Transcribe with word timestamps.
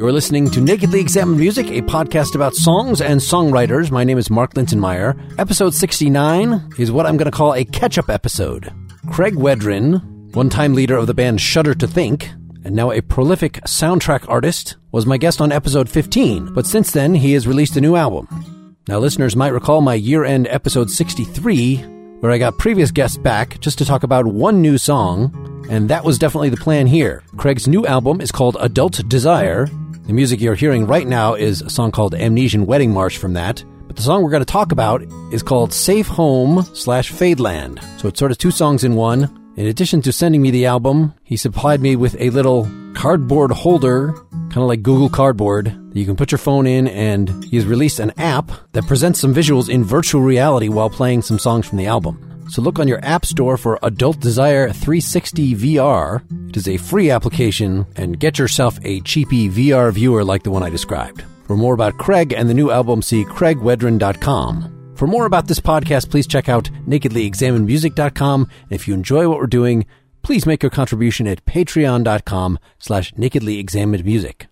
You're 0.00 0.12
listening 0.12 0.48
to 0.52 0.62
Nakedly 0.62 0.98
Examined 0.98 1.38
Music, 1.38 1.66
a 1.66 1.82
podcast 1.82 2.34
about 2.34 2.54
songs 2.54 3.02
and 3.02 3.20
songwriters. 3.20 3.90
My 3.90 4.02
name 4.02 4.16
is 4.16 4.30
Mark 4.30 4.54
Linsenmayer. 4.54 5.38
Episode 5.38 5.74
69 5.74 6.72
is 6.78 6.90
what 6.90 7.04
I'm 7.04 7.18
going 7.18 7.30
to 7.30 7.36
call 7.36 7.52
a 7.52 7.66
catch 7.66 7.98
up 7.98 8.08
episode. 8.08 8.72
Craig 9.10 9.34
Wedren, 9.34 10.00
one 10.34 10.48
time 10.48 10.72
leader 10.72 10.96
of 10.96 11.06
the 11.06 11.12
band 11.12 11.42
Shudder 11.42 11.74
to 11.74 11.86
Think, 11.86 12.30
and 12.64 12.74
now 12.74 12.90
a 12.90 13.02
prolific 13.02 13.60
soundtrack 13.66 14.26
artist, 14.26 14.76
was 14.90 15.04
my 15.04 15.18
guest 15.18 15.38
on 15.38 15.52
episode 15.52 15.86
15, 15.86 16.54
but 16.54 16.64
since 16.64 16.92
then 16.92 17.14
he 17.14 17.34
has 17.34 17.46
released 17.46 17.76
a 17.76 17.82
new 17.82 17.94
album. 17.94 18.78
Now, 18.88 19.00
listeners 19.00 19.36
might 19.36 19.52
recall 19.52 19.82
my 19.82 19.92
year 19.92 20.24
end 20.24 20.48
episode 20.48 20.88
63, 20.88 21.76
where 22.20 22.32
I 22.32 22.38
got 22.38 22.56
previous 22.56 22.90
guests 22.90 23.18
back 23.18 23.60
just 23.60 23.76
to 23.76 23.84
talk 23.84 24.02
about 24.02 24.24
one 24.24 24.62
new 24.62 24.78
song, 24.78 25.66
and 25.68 25.90
that 25.90 26.04
was 26.04 26.18
definitely 26.18 26.48
the 26.48 26.56
plan 26.56 26.86
here. 26.86 27.22
Craig's 27.36 27.68
new 27.68 27.84
album 27.84 28.22
is 28.22 28.32
called 28.32 28.56
Adult 28.60 29.06
Desire. 29.06 29.66
The 30.06 30.12
music 30.14 30.40
you're 30.40 30.54
hearing 30.54 30.86
right 30.86 31.06
now 31.06 31.34
is 31.34 31.62
a 31.62 31.70
song 31.70 31.92
called 31.92 32.14
Amnesian 32.14 32.66
Wedding 32.66 32.92
March 32.92 33.18
from 33.18 33.34
that. 33.34 33.62
But 33.86 33.96
the 33.96 34.02
song 34.02 34.22
we're 34.22 34.30
going 34.30 34.40
to 34.40 34.46
talk 34.46 34.72
about 34.72 35.02
is 35.32 35.42
called 35.42 35.72
Safe 35.72 36.06
Home 36.08 36.62
slash 36.74 37.12
Fadeland. 37.12 37.82
So 38.00 38.08
it's 38.08 38.18
sort 38.18 38.32
of 38.32 38.38
two 38.38 38.50
songs 38.50 38.82
in 38.82 38.94
one. 38.94 39.52
In 39.56 39.66
addition 39.66 40.00
to 40.02 40.12
sending 40.12 40.42
me 40.42 40.50
the 40.50 40.66
album, 40.66 41.14
he 41.22 41.36
supplied 41.36 41.80
me 41.80 41.96
with 41.96 42.16
a 42.18 42.30
little 42.30 42.68
cardboard 42.94 43.52
holder, 43.52 44.12
kind 44.30 44.58
of 44.58 44.68
like 44.68 44.82
Google 44.82 45.10
Cardboard, 45.10 45.66
that 45.66 45.98
you 45.98 46.06
can 46.06 46.16
put 46.16 46.32
your 46.32 46.38
phone 46.38 46.66
in, 46.66 46.88
and 46.88 47.44
he's 47.44 47.66
released 47.66 48.00
an 48.00 48.12
app 48.18 48.50
that 48.72 48.86
presents 48.86 49.20
some 49.20 49.34
visuals 49.34 49.68
in 49.68 49.84
virtual 49.84 50.22
reality 50.22 50.68
while 50.68 50.90
playing 50.90 51.22
some 51.22 51.38
songs 51.38 51.68
from 51.68 51.78
the 51.78 51.86
album. 51.86 52.29
So 52.50 52.62
look 52.62 52.80
on 52.80 52.88
your 52.88 52.98
App 53.04 53.24
Store 53.24 53.56
for 53.56 53.78
Adult 53.84 54.18
Desire 54.18 54.70
360 54.70 55.54
VR. 55.54 56.48
It 56.48 56.56
is 56.56 56.66
a 56.66 56.78
free 56.78 57.08
application 57.08 57.86
and 57.94 58.18
get 58.18 58.40
yourself 58.40 58.76
a 58.82 59.00
cheapy 59.02 59.48
VR 59.48 59.92
viewer 59.92 60.24
like 60.24 60.42
the 60.42 60.50
one 60.50 60.64
I 60.64 60.68
described. 60.68 61.22
For 61.46 61.56
more 61.56 61.74
about 61.74 61.96
Craig 61.98 62.32
and 62.32 62.50
the 62.50 62.54
new 62.54 62.72
album, 62.72 63.02
see 63.02 63.24
craigwedren.com. 63.24 64.94
For 64.96 65.06
more 65.06 65.26
about 65.26 65.46
this 65.46 65.60
podcast, 65.60 66.10
please 66.10 66.26
check 66.26 66.48
out 66.48 66.64
nakedlyexaminedmusic.com. 66.88 68.40
And 68.42 68.72
if 68.72 68.88
you 68.88 68.94
enjoy 68.94 69.28
what 69.28 69.38
we're 69.38 69.46
doing, 69.46 69.86
please 70.22 70.44
make 70.44 70.64
your 70.64 70.70
contribution 70.70 71.28
at 71.28 71.44
patreon.com 71.44 72.58
slash 72.80 73.12
nakedlyexaminedmusic. 73.12 74.46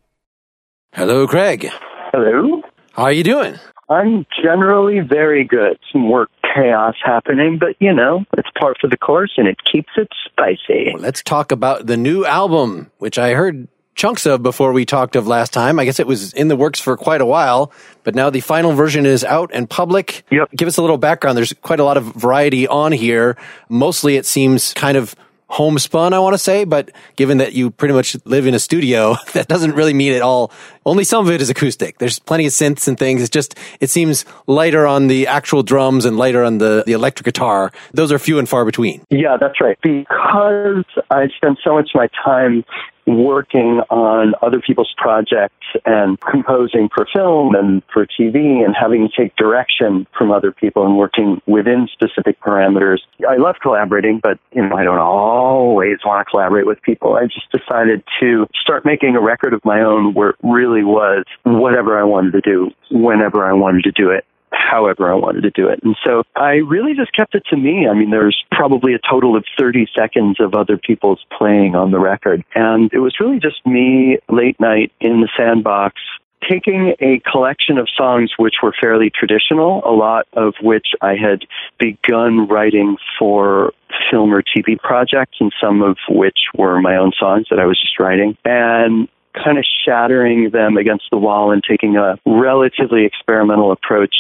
Hello, 0.93 1.27
Craig. 1.27 1.69
Hello. 2.13 2.63
How 2.93 3.05
are 3.05 3.13
you 3.13 3.25
doing? 3.25 3.59
I'm 3.91 4.27
generally 4.43 5.01
very 5.01 5.45
good. 5.45 5.79
Some 5.93 6.11
work 6.11 6.31
chaos 6.43 6.95
happening, 7.03 7.59
but 7.59 7.77
you 7.81 7.93
know, 7.93 8.25
it's 8.37 8.49
part 8.59 8.77
of 8.85 8.91
the 8.91 8.97
course 8.97 9.33
and 9.37 9.49
it 9.49 9.59
keeps 9.71 9.91
it 9.97 10.09
spicy. 10.25 10.93
Well, 10.93 11.03
let's 11.03 11.23
talk 11.23 11.53
about 11.53 11.87
the 11.87 11.97
new 11.97 12.25
album, 12.25 12.91
which 12.99 13.19
I 13.19 13.35
heard 13.35 13.69
chunks 13.95 14.27
of 14.27 14.43
before 14.43 14.73
we 14.73 14.85
talked 14.85 15.17
of 15.17 15.27
last 15.27 15.53
time. 15.53 15.79
I 15.79 15.85
guess 15.85 15.99
it 15.99 16.07
was 16.07 16.33
in 16.35 16.49
the 16.49 16.57
works 16.57 16.81
for 16.81 16.97
quite 16.97 17.21
a 17.21 17.27
while, 17.27 17.73
but 18.05 18.15
now 18.15 18.31
the 18.31 18.41
final 18.41 18.73
version 18.73 19.07
is 19.07 19.25
out 19.25 19.51
and 19.53 19.69
public. 19.69 20.25
Yep. 20.31 20.51
Give 20.57 20.69
us 20.69 20.77
a 20.77 20.83
little 20.83 20.99
background. 20.99 21.37
There's 21.37 21.53
quite 21.55 21.81
a 21.81 21.85
lot 21.85 21.97
of 21.97 22.05
variety 22.15 22.69
on 22.69 22.93
here. 22.93 23.37
Mostly 23.69 24.17
it 24.17 24.25
seems 24.25 24.73
kind 24.75 24.97
of 24.97 25.17
homespun, 25.49 26.13
I 26.13 26.19
want 26.19 26.35
to 26.35 26.39
say, 26.39 26.65
but 26.65 26.91
given 27.17 27.39
that 27.39 27.55
you 27.55 27.71
pretty 27.71 27.95
much 27.95 28.17
live 28.25 28.47
in 28.47 28.55
a 28.55 28.59
studio, 28.59 29.17
that 29.33 29.49
doesn't 29.49 29.73
really 29.75 29.95
mean 29.95 30.13
it 30.13 30.23
all. 30.23 30.53
Only 30.89 31.05
some 31.05 31.27
of 31.27 31.31
it 31.31 31.43
is 31.43 31.51
acoustic. 31.51 31.99
There's 31.99 32.19
plenty 32.19 32.47
of 32.47 32.53
synths 32.53 32.89
and 32.89 32.99
things. 32.99 33.21
It's 33.21 33.29
just, 33.29 33.59
it 33.79 33.91
seems 33.91 34.25
lighter 34.47 34.87
on 34.87 35.09
the 35.09 35.27
actual 35.27 35.63
drums 35.63 36.07
and 36.07 36.17
lighter 36.17 36.43
on 36.43 36.57
the, 36.59 36.83
the 36.87 36.93
electric 36.93 37.27
guitar. 37.27 37.73
Those 37.93 38.11
are 38.11 38.19
few 38.19 38.39
and 38.39 38.49
far 38.49 38.65
between. 38.65 39.03
Yeah, 39.11 39.37
that's 39.39 39.61
right. 39.61 39.77
Because 39.83 40.87
I 41.11 41.29
spend 41.37 41.59
so 41.63 41.75
much 41.75 41.91
of 41.95 41.99
my 42.01 42.09
time 42.25 42.65
working 43.09 43.81
on 43.91 44.35
other 44.43 44.61
people's 44.61 44.93
projects 44.97 45.55
and 45.87 46.21
composing 46.21 46.89
for 46.95 47.07
film 47.15 47.55
and 47.55 47.83
for 47.93 48.07
TV 48.07 48.65
and 48.65 48.75
having 48.79 49.09
to 49.09 49.23
take 49.23 49.35
direction 49.37 50.07
from 50.17 50.31
other 50.31 50.53
people 50.53 50.85
and 50.85 50.97
working 50.97 51.41
within 51.47 51.89
specific 51.93 52.41
parameters. 52.41 52.99
I 53.29 53.37
love 53.37 53.57
collaborating, 53.63 54.21
but 54.23 54.39
you 54.53 54.67
know, 54.67 54.77
I 54.77 54.85
don't 54.85 54.99
always 54.99 55.99
want 56.05 56.27
to 56.27 56.31
collaborate 56.31 56.67
with 56.67 56.83
people. 56.83 57.15
I 57.15 57.25
just 57.25 57.51
decided 57.51 58.05
to 58.21 58.47
start 58.61 58.85
making 58.85 59.17
a 59.17 59.21
record 59.21 59.55
of 59.55 59.65
my 59.65 59.81
own 59.81 60.13
where 60.15 60.31
it 60.31 60.37
really 60.43 60.78
was 60.85 61.25
whatever 61.45 61.99
I 61.99 62.05
wanted 62.05 62.33
to 62.33 62.41
do, 62.41 62.71
whenever 62.91 63.45
I 63.45 63.53
wanted 63.53 63.85
to 63.85 63.93
do 63.93 64.11
it 64.11 64.25
however 64.51 65.11
I 65.13 65.15
wanted 65.15 65.43
to 65.43 65.51
do 65.51 65.69
it. 65.69 65.81
And 65.83 65.97
so 66.05 66.23
I 66.37 66.55
really 66.67 66.95
just 66.95 67.13
kept 67.15 67.35
it 67.35 67.45
to 67.51 67.57
me. 67.57 67.87
I 67.89 67.95
mean, 67.95 68.11
there's 68.11 68.45
probably 68.51 68.95
a 68.95 68.99
total 69.09 69.37
of 69.37 69.45
30 69.59 69.87
seconds 69.97 70.39
of 70.41 70.55
other 70.55 70.79
people's 70.79 71.25
playing 71.37 71.75
on 71.75 71.91
the 71.91 71.99
record. 71.99 72.45
And 72.55 72.91
it 72.93 72.99
was 72.99 73.15
really 73.21 73.39
just 73.39 73.65
me 73.67 74.19
late 74.29 74.59
night 74.61 74.93
in 75.01 75.21
the 75.21 75.29
sandbox 75.37 76.01
taking 76.49 76.95
a 77.01 77.21
collection 77.31 77.79
of 77.79 77.89
songs 77.97 78.31
which 78.39 78.55
were 78.63 78.73
fairly 78.81 79.11
traditional, 79.11 79.83
a 79.85 79.91
lot 79.91 80.27
of 80.35 80.55
which 80.63 80.89
I 81.01 81.15
had 81.17 81.41
begun 81.79 82.47
writing 82.47 82.97
for 83.19 83.73
film 84.11 84.33
or 84.33 84.43
TV 84.43 84.79
projects, 84.79 85.39
and 85.41 85.53
some 85.61 85.83
of 85.83 85.97
which 86.09 86.39
were 86.55 86.81
my 86.81 86.97
own 86.97 87.13
songs 87.19 87.47
that 87.51 87.59
I 87.59 87.67
was 87.67 87.81
just 87.81 87.99
writing, 87.99 88.37
and 88.45 89.09
kind 89.35 89.59
of 89.59 89.65
shattering 89.85 90.51
them 90.51 90.77
against 90.77 91.05
the 91.11 91.19
wall 91.19 91.51
and 91.51 91.63
taking 91.69 91.97
a 91.97 92.19
relatively 92.27 93.05
experimental 93.05 93.73
approach 93.73 94.15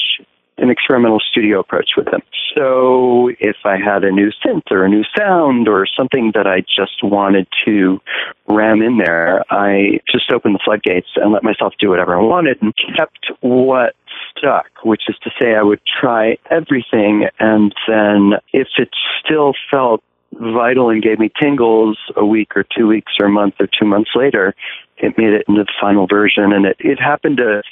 an 0.59 0.71
experimental 0.71 1.21
studio 1.21 1.61
approach 1.61 1.91
with 1.97 2.07
them. 2.07 2.21
So 2.55 3.31
if 3.39 3.57
I 3.65 3.77
had 3.77 4.05
a 4.05 4.11
new 4.11 4.31
synth 4.45 4.71
or 4.71 4.85
a 4.85 4.89
new 4.89 5.05
sound 5.17 5.69
or 5.69 5.87
something 5.87 6.33
that 6.35 6.47
I 6.47 6.61
just 6.61 7.03
wanted 7.03 7.47
to 7.65 8.01
ram 8.49 8.83
in 8.83 8.99
there, 8.99 9.45
I 9.51 10.01
just 10.11 10.31
opened 10.33 10.57
the 10.57 10.61
floodgates 10.65 11.09
and 11.17 11.33
let 11.33 11.45
myself 11.45 11.75
do 11.79 11.89
whatever 11.91 12.17
I 12.17 12.23
wanted 12.23 12.61
and 12.61 12.75
kept 12.97 13.31
what 13.41 13.95
stuck, 14.37 14.67
which 14.83 15.03
is 15.09 15.17
to 15.23 15.31
say 15.41 15.55
I 15.55 15.63
would 15.63 15.81
try 16.01 16.39
everything 16.51 17.29
and 17.39 17.75
then 17.87 18.33
if 18.53 18.69
it 18.79 18.91
still 19.25 19.53
felt 19.71 20.03
vital 20.33 20.91
and 20.91 21.03
gave 21.03 21.19
me 21.19 21.31
tingles 21.41 21.99
a 22.17 22.25
week 22.25 22.57
or 22.57 22.65
two 22.77 22.87
weeks 22.87 23.13
or 23.21 23.27
a 23.27 23.31
month 23.31 23.55
or 23.61 23.67
two 23.67 23.87
months 23.87 24.11
later, 24.15 24.55
it 24.99 25.17
made 25.17 25.33
it 25.33 25.45
into 25.49 25.65
the 25.65 25.73
final 25.81 26.07
version. 26.07 26.53
And 26.53 26.67
it, 26.67 26.77
it 26.81 27.01
happened 27.01 27.39
to 27.39 27.63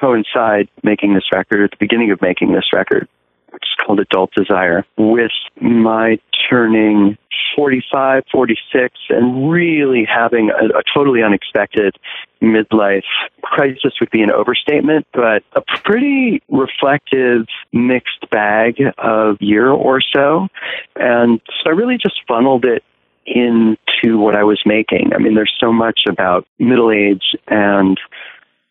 coincide 0.00 0.68
making 0.82 1.14
this 1.14 1.24
record 1.32 1.62
at 1.62 1.70
the 1.70 1.76
beginning 1.78 2.10
of 2.10 2.20
making 2.22 2.52
this 2.52 2.72
record, 2.72 3.08
which 3.50 3.62
is 3.62 3.84
called 3.84 4.00
Adult 4.00 4.32
Desire, 4.34 4.84
with 4.96 5.32
my 5.60 6.18
turning 6.48 7.18
45, 7.56 8.24
46, 8.30 8.94
and 9.08 9.50
really 9.50 10.04
having 10.04 10.50
a, 10.50 10.78
a 10.78 10.82
totally 10.94 11.22
unexpected 11.22 11.96
midlife 12.42 13.02
crisis 13.42 13.94
would 13.98 14.10
be 14.10 14.22
an 14.22 14.30
overstatement, 14.30 15.06
but 15.12 15.42
a 15.54 15.62
pretty 15.84 16.42
reflective 16.48 17.46
mixed 17.72 18.28
bag 18.30 18.76
of 18.98 19.38
year 19.40 19.70
or 19.70 20.00
so. 20.14 20.48
And 20.96 21.40
so 21.48 21.70
I 21.70 21.72
really 21.72 21.96
just 21.96 22.20
funneled 22.28 22.66
it 22.66 22.84
into 23.26 24.18
what 24.18 24.36
I 24.36 24.44
was 24.44 24.60
making. 24.64 25.12
I 25.14 25.18
mean, 25.18 25.34
there's 25.34 25.56
so 25.58 25.72
much 25.72 26.00
about 26.08 26.46
middle 26.58 26.92
age 26.92 27.34
and 27.48 27.98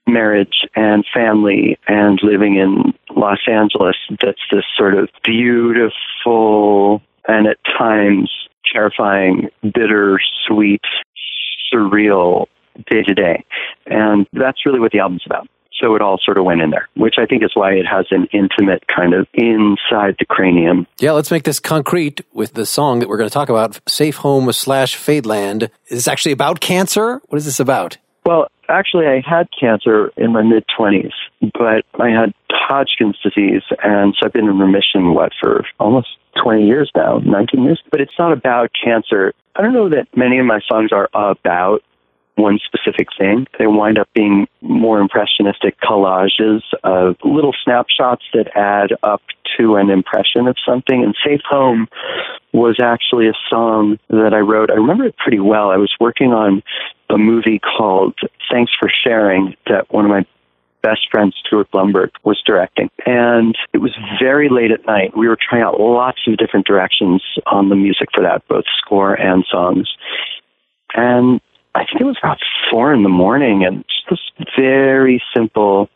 marriage 0.08 0.66
and 0.76 1.04
family 1.14 1.78
and 1.88 2.20
living 2.22 2.56
in 2.58 2.94
Los 3.16 3.40
Angeles 3.48 3.96
that's 4.22 4.42
this 4.52 4.64
sort 4.78 4.98
of 4.98 5.10
beautiful 5.24 7.02
and 7.28 7.48
at 7.48 7.58
times 7.78 8.32
terrifying, 8.66 9.50
bitter, 9.62 10.20
sweet, 10.48 10.82
surreal 11.74 12.48
day 12.90 13.04
to 13.04 13.14
day. 13.14 13.44
And 13.86 14.28
that's 14.34 14.66
really 14.66 14.80
what 14.80 14.92
the 14.92 15.00
album's 15.00 15.24
about. 15.26 15.48
So 15.80 15.94
it 15.96 16.02
all 16.02 16.18
sort 16.24 16.38
of 16.38 16.46
went 16.46 16.62
in 16.62 16.70
there, 16.70 16.88
which 16.96 17.16
I 17.18 17.26
think 17.26 17.44
is 17.44 17.52
why 17.54 17.74
it 17.74 17.86
has 17.86 18.06
an 18.10 18.28
intimate 18.32 18.86
kind 18.88 19.14
of 19.14 19.28
inside 19.34 20.16
the 20.18 20.26
cranium. 20.28 20.88
Yeah, 21.00 21.12
let's 21.12 21.32
make 21.32 21.44
this 21.44 21.60
concrete 21.60 22.22
with 22.34 22.54
the 22.54 22.66
song 22.66 23.00
that 23.00 23.10
we're 23.10 23.18
going 23.18 23.30
to 23.30 23.34
talk 23.34 23.50
about, 23.50 23.82
Safe 23.88 24.16
Home 24.18 24.52
slash 24.54 24.96
Fadeland. 24.96 25.64
Is 25.88 25.98
this 25.98 26.08
actually 26.08 26.32
about 26.32 26.62
cancer? 26.62 27.22
What 27.28 27.38
is 27.38 27.46
this 27.46 27.60
about? 27.60 27.98
Well, 28.26 28.48
actually, 28.68 29.06
I 29.06 29.22
had 29.26 29.48
cancer 29.58 30.12
in 30.18 30.34
my 30.34 30.42
mid 30.42 30.66
20s, 30.78 31.12
but 31.54 31.86
I 32.02 32.10
had 32.10 32.34
Hodgkin's 32.52 33.18
disease, 33.22 33.62
and 33.84 34.16
so 34.20 34.26
I've 34.26 34.34
been 34.34 34.48
in 34.48 34.58
remission, 34.58 35.14
what, 35.14 35.32
for 35.40 35.66
almost 35.80 36.08
20 36.42 36.66
years 36.66 36.92
now, 36.96 37.20
19 37.20 37.64
years. 37.64 37.82
But 37.92 38.02
it's 38.02 38.18
not 38.18 38.32
about 38.32 38.72
cancer. 38.84 39.34
I 39.56 39.62
don't 39.62 39.74
know 39.74 39.90
that 39.90 40.08
many 40.18 40.40
of 40.40 40.46
my 40.46 40.60
songs 40.68 40.92
are 40.92 41.10
about 41.14 41.84
one 42.36 42.60
specific 42.66 43.08
thing. 43.18 43.48
They 43.58 43.68
wind 43.68 43.98
up 43.98 44.10
being 44.14 44.48
more 44.62 45.00
impressionistic 45.00 45.80
collages 45.80 46.62
of 46.84 47.16
little 47.24 47.54
snapshots 47.64 48.24
that 48.34 48.48
add 48.56 48.92
up 49.04 49.22
to 49.58 49.76
an 49.76 49.90
impression 49.90 50.48
of 50.48 50.58
something. 50.68 51.04
And 51.04 51.16
Safe 51.26 51.42
Home 51.50 51.88
was 52.52 52.78
actually 52.82 53.28
a 53.28 53.34
song 53.50 54.00
that 54.10 54.34
I 54.34 54.40
wrote. 54.40 54.70
I 54.70 54.76
remember 54.76 55.06
it 55.06 55.16
pretty 55.18 55.40
well. 55.40 55.72
I 55.72 55.78
was 55.78 55.94
working 56.00 56.34
on 56.34 56.62
a 57.10 57.18
movie 57.18 57.60
called 57.60 58.16
Thanks 58.52 58.72
for 58.80 58.90
Sharing 58.90 59.56
that 59.68 59.92
one 59.92 60.06
of 60.06 60.10
my 60.10 60.26
best 60.82 61.08
friend 61.10 61.34
Stuart 61.40 61.72
Blumberg 61.72 62.12
was 62.24 62.42
directing. 62.46 62.90
And 63.06 63.58
it 63.74 63.80
was 63.80 63.98
very 64.22 64.50
late 64.50 64.72
at 64.72 64.86
night. 64.86 65.18
We 65.18 65.28
were 65.28 65.38
trying 65.38 65.64
out 65.64 65.80
lots 65.80 66.20
of 66.28 66.38
different 66.38 66.68
directions 66.68 67.24
on 67.48 67.70
the 67.70 67.76
music 67.76 68.10
for 68.14 68.22
that, 68.22 68.48
both 68.48 68.66
score 68.78 69.16
and 69.16 69.44
songs. 69.52 69.90
And 70.94 71.42
I 71.74 71.86
think 71.86 72.02
it 72.02 72.06
was 72.06 72.18
about 72.22 72.38
four 72.72 72.94
in 72.94 73.04
the 73.04 73.10
morning, 73.10 73.66
and 73.66 73.84
just 73.88 74.30
this 74.38 74.48
very 74.58 75.22
simple, 75.36 75.90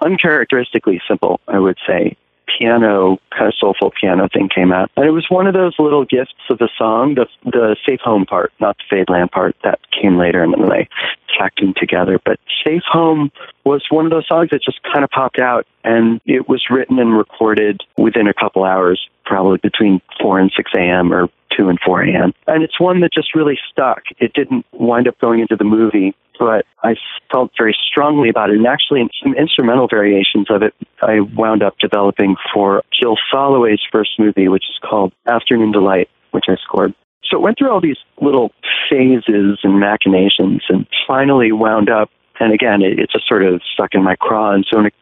uncharacteristically 0.00 1.02
simple, 1.08 1.40
I 1.48 1.58
would 1.58 1.78
say, 1.86 2.16
piano, 2.58 3.18
kind 3.30 3.46
of 3.46 3.54
soulful 3.58 3.92
piano 3.98 4.28
thing 4.32 4.48
came 4.52 4.72
out. 4.72 4.90
And 4.96 5.06
it 5.06 5.10
was 5.12 5.26
one 5.28 5.46
of 5.46 5.54
those 5.54 5.74
little 5.78 6.04
gifts 6.04 6.34
of 6.50 6.58
the 6.58 6.68
song, 6.76 7.14
the, 7.14 7.26
the 7.44 7.76
Safe 7.86 8.00
Home 8.00 8.26
part, 8.26 8.52
not 8.60 8.76
the 8.78 8.84
fade 8.90 9.10
land 9.10 9.30
part 9.30 9.56
that 9.64 9.78
came 9.90 10.18
later 10.18 10.42
in 10.42 10.50
the 10.50 10.58
they 10.58 10.88
tacked 11.36 11.60
together. 11.76 12.18
But 12.24 12.38
Safe 12.64 12.82
Home 12.90 13.30
was 13.64 13.84
one 13.90 14.04
of 14.04 14.10
those 14.10 14.26
songs 14.26 14.50
that 14.50 14.62
just 14.62 14.80
kind 14.82 15.04
of 15.04 15.10
popped 15.10 15.38
out 15.38 15.66
and 15.84 16.20
it 16.26 16.48
was 16.48 16.64
written 16.70 16.98
and 16.98 17.16
recorded 17.16 17.80
within 17.96 18.26
a 18.26 18.34
couple 18.34 18.64
hours, 18.64 19.08
probably 19.24 19.58
between 19.62 20.00
4 20.20 20.38
and 20.38 20.52
6 20.54 20.70
a.m. 20.76 21.12
or 21.12 21.28
2 21.56 21.68
and 21.68 21.78
4 21.84 22.02
a.m. 22.02 22.32
And 22.46 22.62
it's 22.62 22.78
one 22.78 23.00
that 23.00 23.12
just 23.12 23.34
really 23.34 23.58
stuck. 23.70 24.02
It 24.18 24.32
didn't 24.34 24.66
wind 24.72 25.08
up 25.08 25.18
going 25.18 25.40
into 25.40 25.56
the 25.56 25.64
movie, 25.64 26.14
but 26.38 26.66
I 26.82 26.94
felt 27.32 27.52
very 27.56 27.76
strongly 27.90 28.28
about 28.28 28.50
it. 28.50 28.56
And 28.56 28.66
actually, 28.66 29.00
in 29.00 29.08
some 29.22 29.34
instrumental 29.34 29.88
variations 29.88 30.50
of 30.50 30.62
it, 30.62 30.74
I 31.02 31.20
wound 31.20 31.62
up 31.62 31.78
developing 31.78 32.36
for 32.52 32.82
Jill 32.98 33.16
Soloway's 33.32 33.80
first 33.90 34.10
movie, 34.18 34.48
which 34.48 34.64
is 34.64 34.78
called 34.82 35.12
Afternoon 35.26 35.72
Delight, 35.72 36.08
which 36.30 36.44
I 36.48 36.56
scored. 36.56 36.94
So 37.24 37.36
it 37.36 37.40
went 37.40 37.58
through 37.58 37.70
all 37.70 37.80
these 37.80 37.98
little 38.20 38.52
phases 38.88 39.58
and 39.62 39.80
machinations 39.80 40.62
and 40.68 40.86
finally 41.06 41.52
wound 41.52 41.90
up 41.90 42.10
and 42.40 42.52
again, 42.52 42.82
it, 42.82 42.98
it 42.98 43.10
just 43.10 43.26
sort 43.26 43.44
of 43.44 43.60
stuck 43.72 43.94
in 43.94 44.02
my 44.02 44.16
craw. 44.16 44.52
And 44.52 44.66
so 44.70 44.78
when 44.78 44.86
it, 44.86 44.94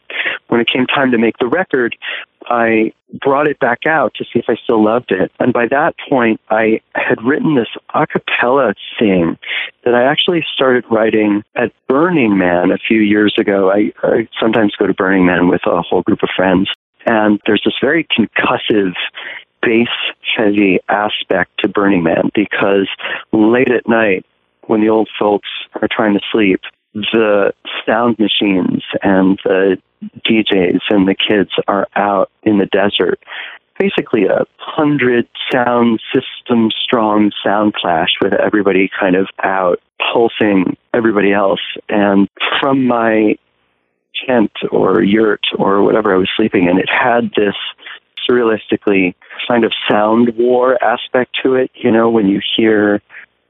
when 0.48 0.60
it 0.60 0.68
came 0.68 0.86
time 0.86 1.10
to 1.10 1.18
make 1.18 1.38
the 1.38 1.46
record, 1.46 1.96
I 2.48 2.92
brought 3.20 3.48
it 3.48 3.58
back 3.58 3.80
out 3.86 4.14
to 4.14 4.24
see 4.24 4.38
if 4.38 4.46
I 4.48 4.56
still 4.62 4.82
loved 4.82 5.10
it. 5.10 5.32
And 5.40 5.52
by 5.52 5.66
that 5.68 5.94
point, 6.08 6.40
I 6.48 6.80
had 6.94 7.22
written 7.22 7.56
this 7.56 7.68
a 7.94 8.06
cappella 8.06 8.74
thing 8.98 9.38
that 9.84 9.94
I 9.94 10.04
actually 10.04 10.44
started 10.54 10.84
writing 10.90 11.42
at 11.54 11.72
Burning 11.88 12.38
Man 12.38 12.70
a 12.70 12.78
few 12.78 13.00
years 13.00 13.34
ago. 13.38 13.70
I, 13.70 13.92
I 14.02 14.28
sometimes 14.40 14.74
go 14.76 14.86
to 14.86 14.94
Burning 14.94 15.26
Man 15.26 15.48
with 15.48 15.62
a 15.66 15.82
whole 15.82 16.02
group 16.02 16.22
of 16.22 16.30
friends. 16.34 16.70
And 17.04 17.40
there's 17.46 17.62
this 17.64 17.74
very 17.80 18.04
concussive 18.04 18.94
bass 19.66 19.88
heavy 20.36 20.78
aspect 20.88 21.50
to 21.58 21.68
Burning 21.68 22.04
Man 22.04 22.30
because 22.34 22.88
late 23.32 23.70
at 23.70 23.88
night, 23.88 24.24
when 24.66 24.80
the 24.80 24.88
old 24.88 25.08
folks 25.18 25.48
are 25.80 25.88
trying 25.90 26.14
to 26.14 26.20
sleep, 26.32 26.60
the 26.94 27.52
sound 27.84 28.18
machines 28.18 28.84
and 29.02 29.38
the 29.44 29.76
DJs 30.24 30.80
and 30.88 31.08
the 31.08 31.14
kids 31.14 31.50
are 31.66 31.88
out 31.96 32.30
in 32.44 32.58
the 32.58 32.66
desert. 32.66 33.20
Basically, 33.78 34.24
a 34.24 34.46
hundred 34.58 35.28
sound 35.52 36.00
system 36.14 36.70
strong 36.82 37.32
sound 37.44 37.74
clash 37.74 38.10
with 38.22 38.32
everybody 38.32 38.88
kind 38.98 39.16
of 39.16 39.26
out 39.42 39.80
pulsing 40.12 40.76
everybody 40.94 41.32
else. 41.32 41.60
And 41.88 42.28
from 42.60 42.86
my 42.86 43.36
tent 44.26 44.52
or 44.70 45.02
yurt 45.02 45.42
or 45.58 45.82
whatever 45.82 46.14
I 46.14 46.18
was 46.18 46.30
sleeping 46.36 46.68
in, 46.68 46.78
it 46.78 46.88
had 46.88 47.30
this 47.36 47.54
surrealistically 48.28 49.14
kind 49.48 49.64
of 49.64 49.72
sound 49.88 50.36
war 50.36 50.82
aspect 50.82 51.36
to 51.42 51.54
it. 51.54 51.70
You 51.74 51.90
know, 51.90 52.08
when 52.10 52.28
you 52.28 52.40
hear, 52.56 53.02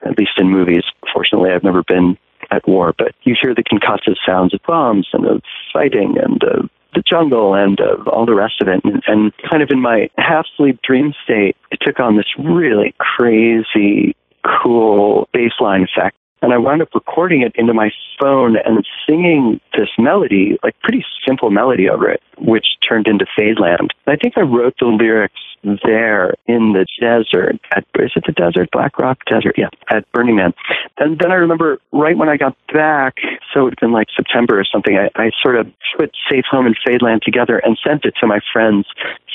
at 0.02 0.18
least 0.18 0.32
in 0.38 0.48
movies, 0.48 0.84
fortunately, 1.12 1.50
I've 1.50 1.64
never 1.64 1.82
been 1.82 2.18
at 2.50 2.66
war, 2.68 2.94
but 2.96 3.14
you 3.22 3.34
hear 3.40 3.54
the 3.54 3.64
concussive 3.64 4.16
sounds 4.24 4.54
of 4.54 4.60
bombs 4.66 5.08
and 5.12 5.26
of 5.26 5.42
fighting 5.72 6.16
and 6.22 6.42
of 6.44 6.70
the 6.94 7.02
jungle 7.02 7.54
and 7.54 7.80
of 7.80 8.08
all 8.08 8.26
the 8.26 8.34
rest 8.34 8.60
of 8.60 8.68
it. 8.68 8.80
And, 8.84 9.02
and 9.06 9.32
kind 9.50 9.62
of 9.62 9.70
in 9.70 9.80
my 9.80 10.08
half 10.16 10.46
sleep 10.56 10.80
dream 10.82 11.12
state, 11.24 11.56
it 11.70 11.78
took 11.82 12.00
on 12.00 12.16
this 12.16 12.26
really 12.38 12.94
crazy, 12.98 14.16
cool 14.44 15.28
bassline 15.34 15.84
effect. 15.84 16.16
And 16.46 16.54
I 16.54 16.58
wound 16.58 16.80
up 16.80 16.94
recording 16.94 17.42
it 17.42 17.50
into 17.56 17.74
my 17.74 17.90
phone 18.22 18.56
and 18.56 18.86
singing 19.04 19.60
this 19.76 19.88
melody, 19.98 20.56
like 20.62 20.78
pretty 20.78 21.04
simple 21.26 21.50
melody 21.50 21.90
over 21.90 22.08
it, 22.08 22.22
which 22.38 22.66
turned 22.88 23.08
into 23.08 23.26
Fadeland. 23.36 23.88
I 24.06 24.14
think 24.14 24.34
I 24.38 24.42
wrote 24.42 24.76
the 24.78 24.86
lyrics 24.86 25.40
there 25.84 26.34
in 26.46 26.72
the 26.72 26.86
desert 27.00 27.58
at 27.74 27.84
is 27.96 28.12
it 28.14 28.22
the 28.24 28.32
desert? 28.32 28.70
Black 28.70 28.96
rock 28.96 29.24
desert? 29.26 29.56
Yeah 29.58 29.70
at 29.88 30.10
burning 30.12 30.36
man. 30.36 30.52
And 30.98 31.18
then 31.18 31.30
i 31.30 31.34
remember 31.34 31.78
right 31.92 32.16
when 32.16 32.28
i 32.28 32.36
got 32.36 32.56
back 32.72 33.16
so 33.52 33.66
it 33.66 33.70
had 33.70 33.80
been 33.80 33.92
like 33.92 34.08
september 34.16 34.58
or 34.58 34.64
something 34.64 34.96
i, 34.98 35.08
I 35.14 35.30
sort 35.40 35.56
of 35.56 35.66
put 35.96 36.10
safe 36.30 36.44
home 36.50 36.66
and 36.66 36.76
fadeland 36.86 37.22
together 37.22 37.58
and 37.58 37.78
sent 37.86 38.04
it 38.04 38.14
to 38.20 38.26
my 38.26 38.40
friends 38.52 38.86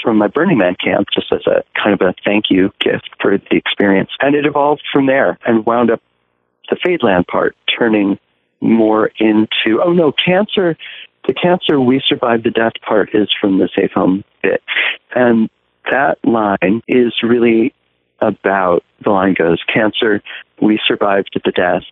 from 0.01 0.17
my 0.17 0.27
burning 0.27 0.57
man 0.57 0.75
camp 0.75 1.07
just 1.13 1.31
as 1.31 1.45
a 1.47 1.63
kind 1.81 1.93
of 1.93 2.01
a 2.01 2.13
thank 2.25 2.45
you 2.49 2.71
gift 2.79 3.09
for 3.21 3.37
the 3.37 3.55
experience. 3.55 4.09
And 4.19 4.35
it 4.35 4.45
evolved 4.45 4.83
from 4.91 5.05
there 5.05 5.37
and 5.45 5.65
wound 5.65 5.91
up 5.91 6.01
the 6.71 6.77
fadeland 6.77 7.27
part 7.27 7.55
turning 7.77 8.17
more 8.61 9.11
into 9.19 9.79
oh 9.83 9.93
no 9.93 10.11
cancer 10.11 10.75
the 11.27 11.33
cancer 11.33 11.79
we 11.79 12.01
survived 12.07 12.43
the 12.43 12.49
death 12.49 12.73
part 12.87 13.09
is 13.13 13.29
from 13.39 13.59
the 13.59 13.69
safe 13.77 13.91
home 13.91 14.23
bit 14.41 14.63
and 15.15 15.49
that 15.91 16.17
line 16.23 16.81
is 16.87 17.13
really 17.23 17.73
about 18.21 18.83
the 19.03 19.09
line 19.09 19.33
goes, 19.37 19.59
Cancer, 19.73 20.21
we 20.61 20.79
survived 20.85 21.39
the 21.43 21.51
death. 21.51 21.83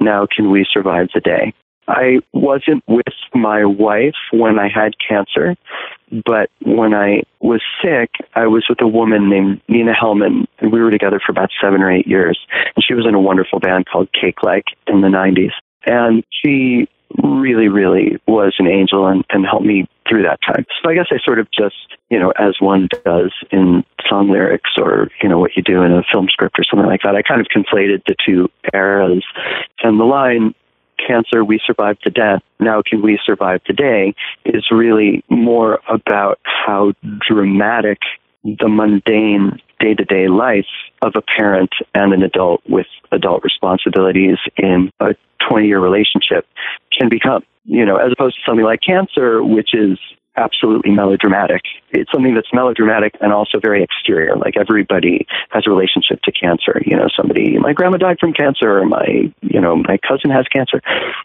Now 0.00 0.26
can 0.26 0.50
we 0.50 0.66
survive 0.70 1.08
the 1.14 1.20
day? 1.20 1.52
I 1.88 2.20
wasn't 2.32 2.82
with 2.88 3.04
my 3.34 3.64
wife 3.64 4.14
when 4.32 4.58
I 4.58 4.68
had 4.68 4.94
cancer, 5.06 5.56
but 6.24 6.50
when 6.62 6.94
I 6.94 7.22
was 7.40 7.62
sick, 7.82 8.10
I 8.34 8.46
was 8.46 8.64
with 8.68 8.80
a 8.80 8.88
woman 8.88 9.28
named 9.28 9.60
Nina 9.68 9.92
Hellman, 9.92 10.46
and 10.58 10.72
we 10.72 10.80
were 10.80 10.90
together 10.90 11.20
for 11.24 11.32
about 11.32 11.50
seven 11.60 11.82
or 11.82 11.90
eight 11.90 12.06
years. 12.06 12.38
And 12.74 12.84
she 12.86 12.94
was 12.94 13.06
in 13.06 13.14
a 13.14 13.20
wonderful 13.20 13.58
band 13.60 13.86
called 13.86 14.08
Cake 14.12 14.42
Like 14.42 14.64
in 14.86 15.00
the 15.00 15.08
90s. 15.08 15.52
And 15.86 16.24
she 16.30 16.88
really, 17.22 17.68
really 17.68 18.16
was 18.26 18.54
an 18.58 18.66
angel 18.66 19.06
and, 19.06 19.24
and 19.30 19.46
helped 19.46 19.66
me 19.66 19.86
through 20.08 20.22
that 20.22 20.40
time. 20.46 20.64
So 20.82 20.90
I 20.90 20.94
guess 20.94 21.06
I 21.10 21.18
sort 21.24 21.38
of 21.38 21.48
just, 21.50 21.76
you 22.10 22.18
know, 22.18 22.32
as 22.38 22.56
one 22.60 22.88
does 23.04 23.32
in 23.50 23.84
song 24.08 24.30
lyrics 24.30 24.70
or, 24.76 25.08
you 25.22 25.28
know, 25.28 25.38
what 25.38 25.52
you 25.56 25.62
do 25.62 25.82
in 25.82 25.92
a 25.92 26.02
film 26.10 26.28
script 26.28 26.58
or 26.58 26.64
something 26.64 26.88
like 26.88 27.02
that, 27.02 27.14
I 27.14 27.22
kind 27.22 27.40
of 27.40 27.46
conflated 27.54 28.02
the 28.06 28.16
two 28.24 28.48
eras. 28.72 29.24
And 29.82 30.00
the 30.00 30.04
line, 30.04 30.54
cancer, 30.98 31.44
we 31.44 31.60
survived 31.64 32.00
the 32.04 32.10
death, 32.10 32.42
now 32.60 32.82
can 32.82 33.02
we 33.02 33.18
survive 33.24 33.62
today, 33.64 34.14
is 34.44 34.66
really 34.70 35.24
more 35.28 35.80
about 35.88 36.38
how 36.44 36.92
dramatic 37.20 37.98
the 38.44 38.68
mundane 38.68 39.60
day 39.80 39.94
to 39.94 40.04
day 40.04 40.28
life 40.28 40.66
of 41.02 41.12
a 41.16 41.22
parent 41.22 41.70
and 41.94 42.12
an 42.12 42.22
adult 42.22 42.62
with 42.68 42.86
adult 43.10 43.42
responsibilities 43.42 44.38
in 44.56 44.90
a 45.00 45.14
20 45.48 45.66
year 45.66 45.80
relationship 45.80 46.46
can 46.96 47.08
become, 47.08 47.42
you 47.64 47.84
know, 47.84 47.96
as 47.96 48.12
opposed 48.12 48.36
to 48.36 48.40
something 48.46 48.64
like 48.64 48.80
cancer, 48.86 49.42
which 49.42 49.74
is 49.74 49.98
absolutely 50.36 50.90
melodramatic. 50.90 51.62
It's 51.90 52.10
something 52.12 52.34
that's 52.34 52.52
melodramatic 52.52 53.16
and 53.20 53.32
also 53.32 53.58
very 53.60 53.82
exterior. 53.82 54.36
Like 54.36 54.56
everybody 54.58 55.26
has 55.50 55.64
a 55.66 55.70
relationship 55.70 56.20
to 56.22 56.32
cancer. 56.32 56.80
You 56.84 56.96
know, 56.96 57.08
somebody, 57.16 57.58
my 57.58 57.72
grandma 57.72 57.98
died 57.98 58.18
from 58.18 58.32
cancer, 58.32 58.78
or 58.78 58.86
my, 58.86 59.32
you 59.42 59.60
know, 59.60 59.76
my 59.76 59.98
cousin 59.98 60.30
has 60.30 60.46
cancer. 60.48 60.80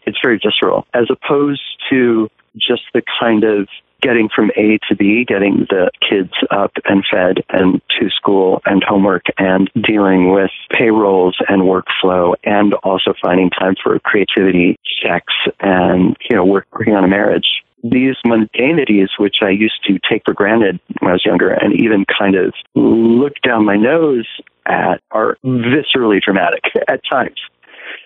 It's 0.06 0.18
very 0.22 0.40
visceral, 0.44 0.86
as 0.94 1.08
opposed 1.10 1.62
to 1.90 2.30
just 2.56 2.82
the 2.94 3.02
kind 3.20 3.44
of 3.44 3.68
getting 4.00 4.28
from 4.34 4.50
A 4.56 4.78
to 4.88 4.96
B, 4.96 5.24
getting 5.26 5.66
the 5.68 5.90
kids 6.08 6.32
up 6.50 6.72
and 6.86 7.04
fed 7.10 7.44
and 7.50 7.82
to 8.00 8.08
school 8.10 8.62
and 8.64 8.82
homework 8.82 9.24
and 9.38 9.70
dealing 9.86 10.32
with 10.32 10.50
payrolls 10.72 11.36
and 11.48 11.62
workflow 11.62 12.34
and 12.44 12.74
also 12.82 13.12
finding 13.22 13.50
time 13.50 13.74
for 13.82 13.98
creativity, 13.98 14.78
sex, 15.02 15.26
and, 15.60 16.16
you 16.28 16.36
know, 16.36 16.44
working 16.44 16.94
on 16.94 17.04
a 17.04 17.08
marriage. 17.08 17.62
These 17.82 18.16
mundanities, 18.24 19.08
which 19.18 19.36
I 19.42 19.50
used 19.50 19.82
to 19.86 19.98
take 20.10 20.22
for 20.24 20.34
granted 20.34 20.80
when 21.00 21.10
I 21.10 21.14
was 21.14 21.24
younger 21.24 21.50
and 21.50 21.80
even 21.80 22.04
kind 22.06 22.34
of 22.34 22.52
look 22.74 23.34
down 23.42 23.64
my 23.64 23.76
nose 23.76 24.26
at, 24.66 25.00
are 25.10 25.38
viscerally 25.44 26.20
dramatic 26.20 26.64
at 26.88 27.00
times. 27.10 27.40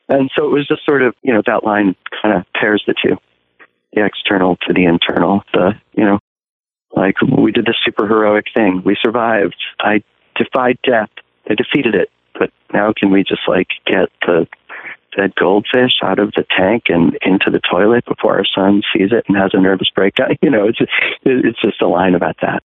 And 0.08 0.30
so 0.36 0.44
it 0.46 0.50
was 0.50 0.66
just 0.68 0.84
sort 0.84 1.02
of, 1.02 1.14
you 1.22 1.32
know, 1.32 1.42
that 1.46 1.64
line 1.64 1.96
kind 2.22 2.36
of 2.36 2.44
pairs 2.54 2.82
the 2.86 2.94
two 3.02 3.16
the 3.94 4.04
external 4.04 4.56
to 4.66 4.72
the 4.74 4.84
internal. 4.84 5.42
The, 5.52 5.72
you 5.96 6.04
know, 6.04 6.18
like 6.94 7.16
we 7.22 7.52
did 7.52 7.66
this 7.66 7.76
super 7.84 8.06
heroic 8.06 8.46
thing. 8.54 8.82
We 8.84 8.96
survived. 9.00 9.56
I 9.80 10.02
defied 10.36 10.78
death. 10.82 11.10
I 11.48 11.54
defeated 11.54 11.94
it. 11.94 12.10
But 12.38 12.50
now 12.72 12.92
can 12.92 13.10
we 13.10 13.22
just 13.22 13.42
like 13.46 13.68
get 13.86 14.08
the 14.26 14.46
dead 15.16 15.34
goldfish 15.34 15.92
out 16.02 16.18
of 16.18 16.32
the 16.32 16.44
tank 16.56 16.84
and 16.88 17.16
into 17.22 17.50
the 17.50 17.60
toilet 17.60 18.04
before 18.04 18.36
our 18.36 18.44
son 18.44 18.82
sees 18.92 19.10
it 19.12 19.24
and 19.28 19.36
has 19.36 19.50
a 19.54 19.60
nervous 19.60 19.90
breakdown? 19.94 20.36
You 20.42 20.50
know, 20.50 20.68
it's 20.68 20.78
it's 21.22 21.60
just 21.62 21.80
a 21.80 21.88
line 21.88 22.14
about 22.14 22.36
that. 22.42 22.62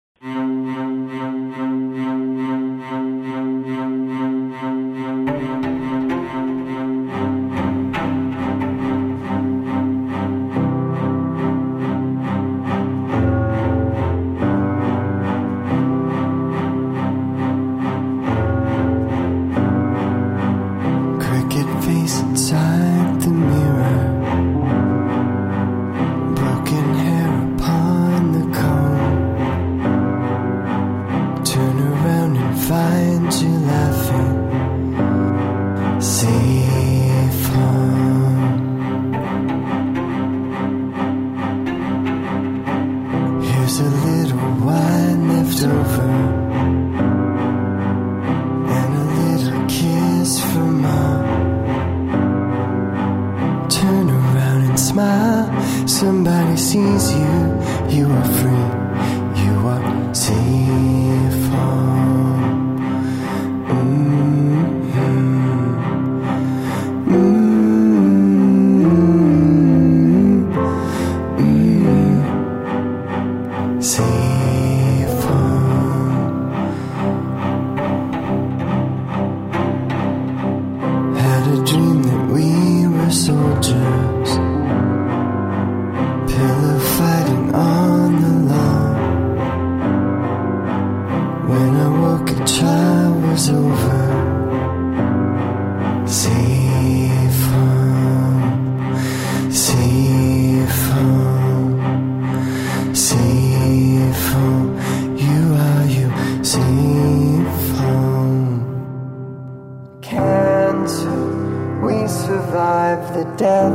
We 111.82 112.08
survived 112.08 113.14
the 113.14 113.24
death. 113.36 113.72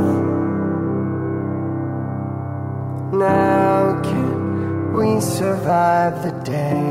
Now 3.13 4.01
can 4.03 4.93
we 4.93 5.21
survive 5.21 6.21
the 6.23 6.31
day? 6.43 6.81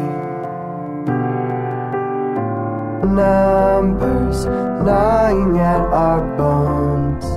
Numbers 3.05 4.47
gnawing 4.47 5.59
at 5.59 5.81
our 5.81 6.23
bones 6.39 7.32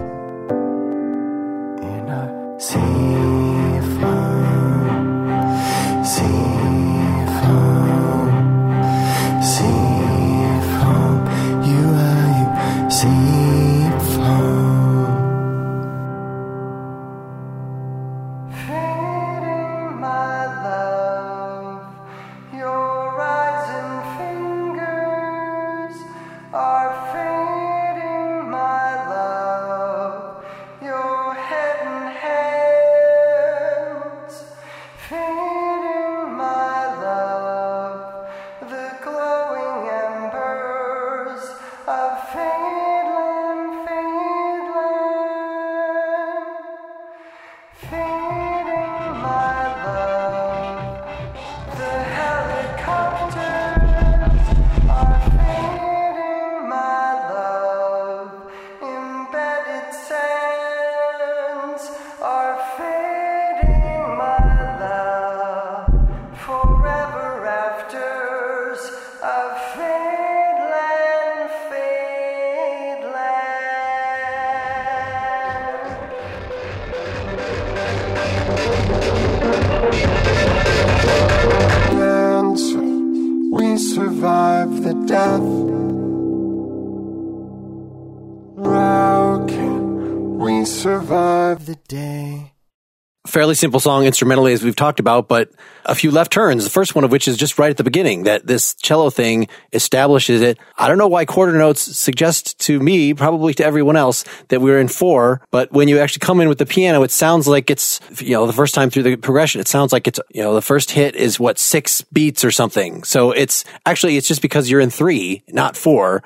fairly 93.45 93.53
simple 93.53 93.79
song 93.79 94.05
instrumentally 94.05 94.53
as 94.53 94.63
we've 94.63 94.75
talked 94.75 94.99
about, 94.99 95.27
but 95.27 95.51
a 95.85 95.93
few 95.93 96.09
left 96.09 96.31
turns. 96.31 96.63
The 96.63 96.69
first 96.71 96.95
one 96.95 97.03
of 97.03 97.11
which 97.11 97.27
is 97.27 97.37
just 97.37 97.59
right 97.59 97.69
at 97.69 97.77
the 97.77 97.83
beginning 97.83 98.23
that 98.23 98.47
this 98.47 98.73
cello 98.73 99.11
thing 99.11 99.47
establishes 99.71 100.41
it. 100.41 100.57
I 100.79 100.87
don't 100.87 100.97
know 100.97 101.07
why 101.07 101.25
quarter 101.25 101.55
notes 101.55 101.81
suggest 101.81 102.57
to 102.61 102.79
me, 102.79 103.13
probably 103.13 103.53
to 103.53 103.63
everyone 103.63 103.97
else, 103.97 104.25
that 104.47 104.61
we're 104.61 104.79
in 104.79 104.87
four, 104.87 105.41
but 105.51 105.71
when 105.71 105.87
you 105.87 105.99
actually 105.99 106.21
come 106.21 106.41
in 106.41 106.49
with 106.49 106.57
the 106.57 106.65
piano, 106.65 107.03
it 107.03 107.11
sounds 107.11 107.47
like 107.47 107.69
it's, 107.69 107.99
you 108.19 108.31
know, 108.31 108.47
the 108.47 108.53
first 108.53 108.73
time 108.73 108.89
through 108.89 109.03
the 109.03 109.15
progression, 109.15 109.61
it 109.61 109.67
sounds 109.67 109.93
like 109.93 110.07
it's, 110.07 110.19
you 110.31 110.41
know, 110.41 110.55
the 110.55 110.61
first 110.63 110.89
hit 110.89 111.15
is 111.15 111.39
what, 111.39 111.59
six 111.59 112.01
beats 112.01 112.43
or 112.43 112.49
something. 112.49 113.03
So 113.03 113.29
it's 113.29 113.63
actually, 113.85 114.17
it's 114.17 114.27
just 114.27 114.41
because 114.41 114.71
you're 114.71 114.81
in 114.81 114.89
three, 114.89 115.43
not 115.49 115.77
four 115.77 116.23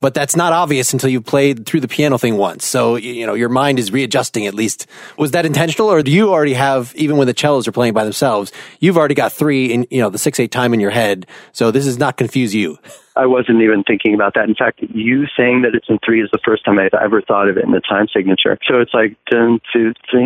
but 0.00 0.14
that's 0.14 0.34
not 0.34 0.52
obvious 0.52 0.92
until 0.92 1.10
you 1.10 1.20
played 1.20 1.66
through 1.66 1.80
the 1.80 1.88
piano 1.88 2.18
thing 2.18 2.36
once. 2.36 2.64
So, 2.64 2.96
you 2.96 3.26
know, 3.26 3.34
your 3.34 3.50
mind 3.50 3.78
is 3.78 3.92
readjusting 3.92 4.46
at 4.46 4.54
least. 4.54 4.86
Was 5.18 5.32
that 5.32 5.44
intentional 5.44 5.90
or 5.90 6.02
do 6.02 6.10
you 6.10 6.30
already 6.30 6.54
have, 6.54 6.94
even 6.96 7.18
when 7.18 7.26
the 7.26 7.34
cellos 7.36 7.68
are 7.68 7.72
playing 7.72 7.92
by 7.92 8.04
themselves, 8.04 8.50
you've 8.80 8.96
already 8.96 9.14
got 9.14 9.32
three 9.32 9.72
in, 9.72 9.86
you 9.90 10.00
know, 10.00 10.08
the 10.08 10.18
six, 10.18 10.40
eight 10.40 10.50
time 10.50 10.72
in 10.72 10.80
your 10.80 10.90
head. 10.90 11.26
So 11.52 11.70
this 11.70 11.86
is 11.86 11.98
not 11.98 12.16
confuse 12.16 12.54
you. 12.54 12.78
I 13.16 13.26
wasn't 13.26 13.60
even 13.60 13.82
thinking 13.82 14.14
about 14.14 14.32
that. 14.34 14.48
In 14.48 14.54
fact, 14.54 14.80
you 14.80 15.26
saying 15.36 15.62
that 15.62 15.74
it's 15.74 15.88
in 15.90 15.98
three 16.04 16.22
is 16.22 16.30
the 16.32 16.38
first 16.42 16.64
time 16.64 16.78
I've 16.78 16.94
ever 16.94 17.20
thought 17.20 17.48
of 17.48 17.58
it 17.58 17.64
in 17.64 17.72
the 17.72 17.80
time 17.80 18.06
signature. 18.14 18.56
So 18.66 18.80
it's 18.80 18.94
like 18.94 19.18
dun, 19.30 19.60
two, 19.74 19.92
three, 20.10 20.24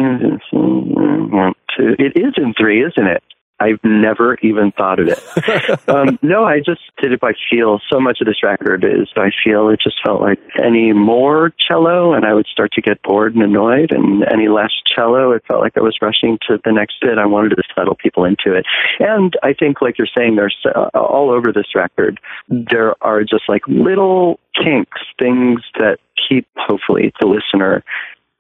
one, 0.52 1.54
two. 1.76 1.96
It 1.98 2.16
is 2.16 2.34
in 2.36 2.54
three, 2.56 2.84
isn't 2.84 3.06
it? 3.06 3.24
I've 3.60 3.78
never 3.84 4.36
even 4.42 4.72
thought 4.72 4.98
of 4.98 5.08
it. 5.08 5.88
um, 5.88 6.18
no, 6.22 6.44
I 6.44 6.58
just 6.58 6.80
did 7.00 7.12
it 7.12 7.20
by 7.20 7.32
feel. 7.50 7.80
So 7.90 8.00
much 8.00 8.20
of 8.20 8.26
this 8.26 8.42
record 8.42 8.84
is 8.84 9.08
by 9.14 9.30
feel. 9.44 9.68
It 9.68 9.80
just 9.80 9.96
felt 10.04 10.20
like 10.20 10.40
any 10.62 10.92
more 10.92 11.52
cello, 11.68 12.14
and 12.14 12.24
I 12.24 12.34
would 12.34 12.46
start 12.46 12.72
to 12.72 12.82
get 12.82 13.02
bored 13.02 13.34
and 13.34 13.44
annoyed, 13.44 13.92
and 13.92 14.24
any 14.32 14.48
less 14.48 14.72
cello, 14.94 15.30
it 15.30 15.44
felt 15.46 15.60
like 15.60 15.76
I 15.76 15.82
was 15.82 15.96
rushing 16.02 16.38
to 16.48 16.58
the 16.64 16.72
next 16.72 16.96
bit. 17.00 17.16
I 17.16 17.26
wanted 17.26 17.50
to 17.50 17.62
settle 17.76 17.94
people 17.94 18.24
into 18.24 18.54
it. 18.54 18.66
And 18.98 19.34
I 19.44 19.52
think, 19.52 19.80
like 19.80 19.98
you're 19.98 20.08
saying, 20.16 20.34
there's 20.34 20.56
uh, 20.64 20.88
all 20.92 21.30
over 21.30 21.52
this 21.52 21.74
record, 21.76 22.18
there 22.48 22.94
are 23.02 23.22
just 23.22 23.44
like 23.48 23.62
little 23.68 24.40
kinks, 24.56 25.00
things 25.20 25.60
that 25.78 25.98
keep, 26.28 26.48
hopefully, 26.56 27.12
the 27.20 27.26
listener 27.28 27.84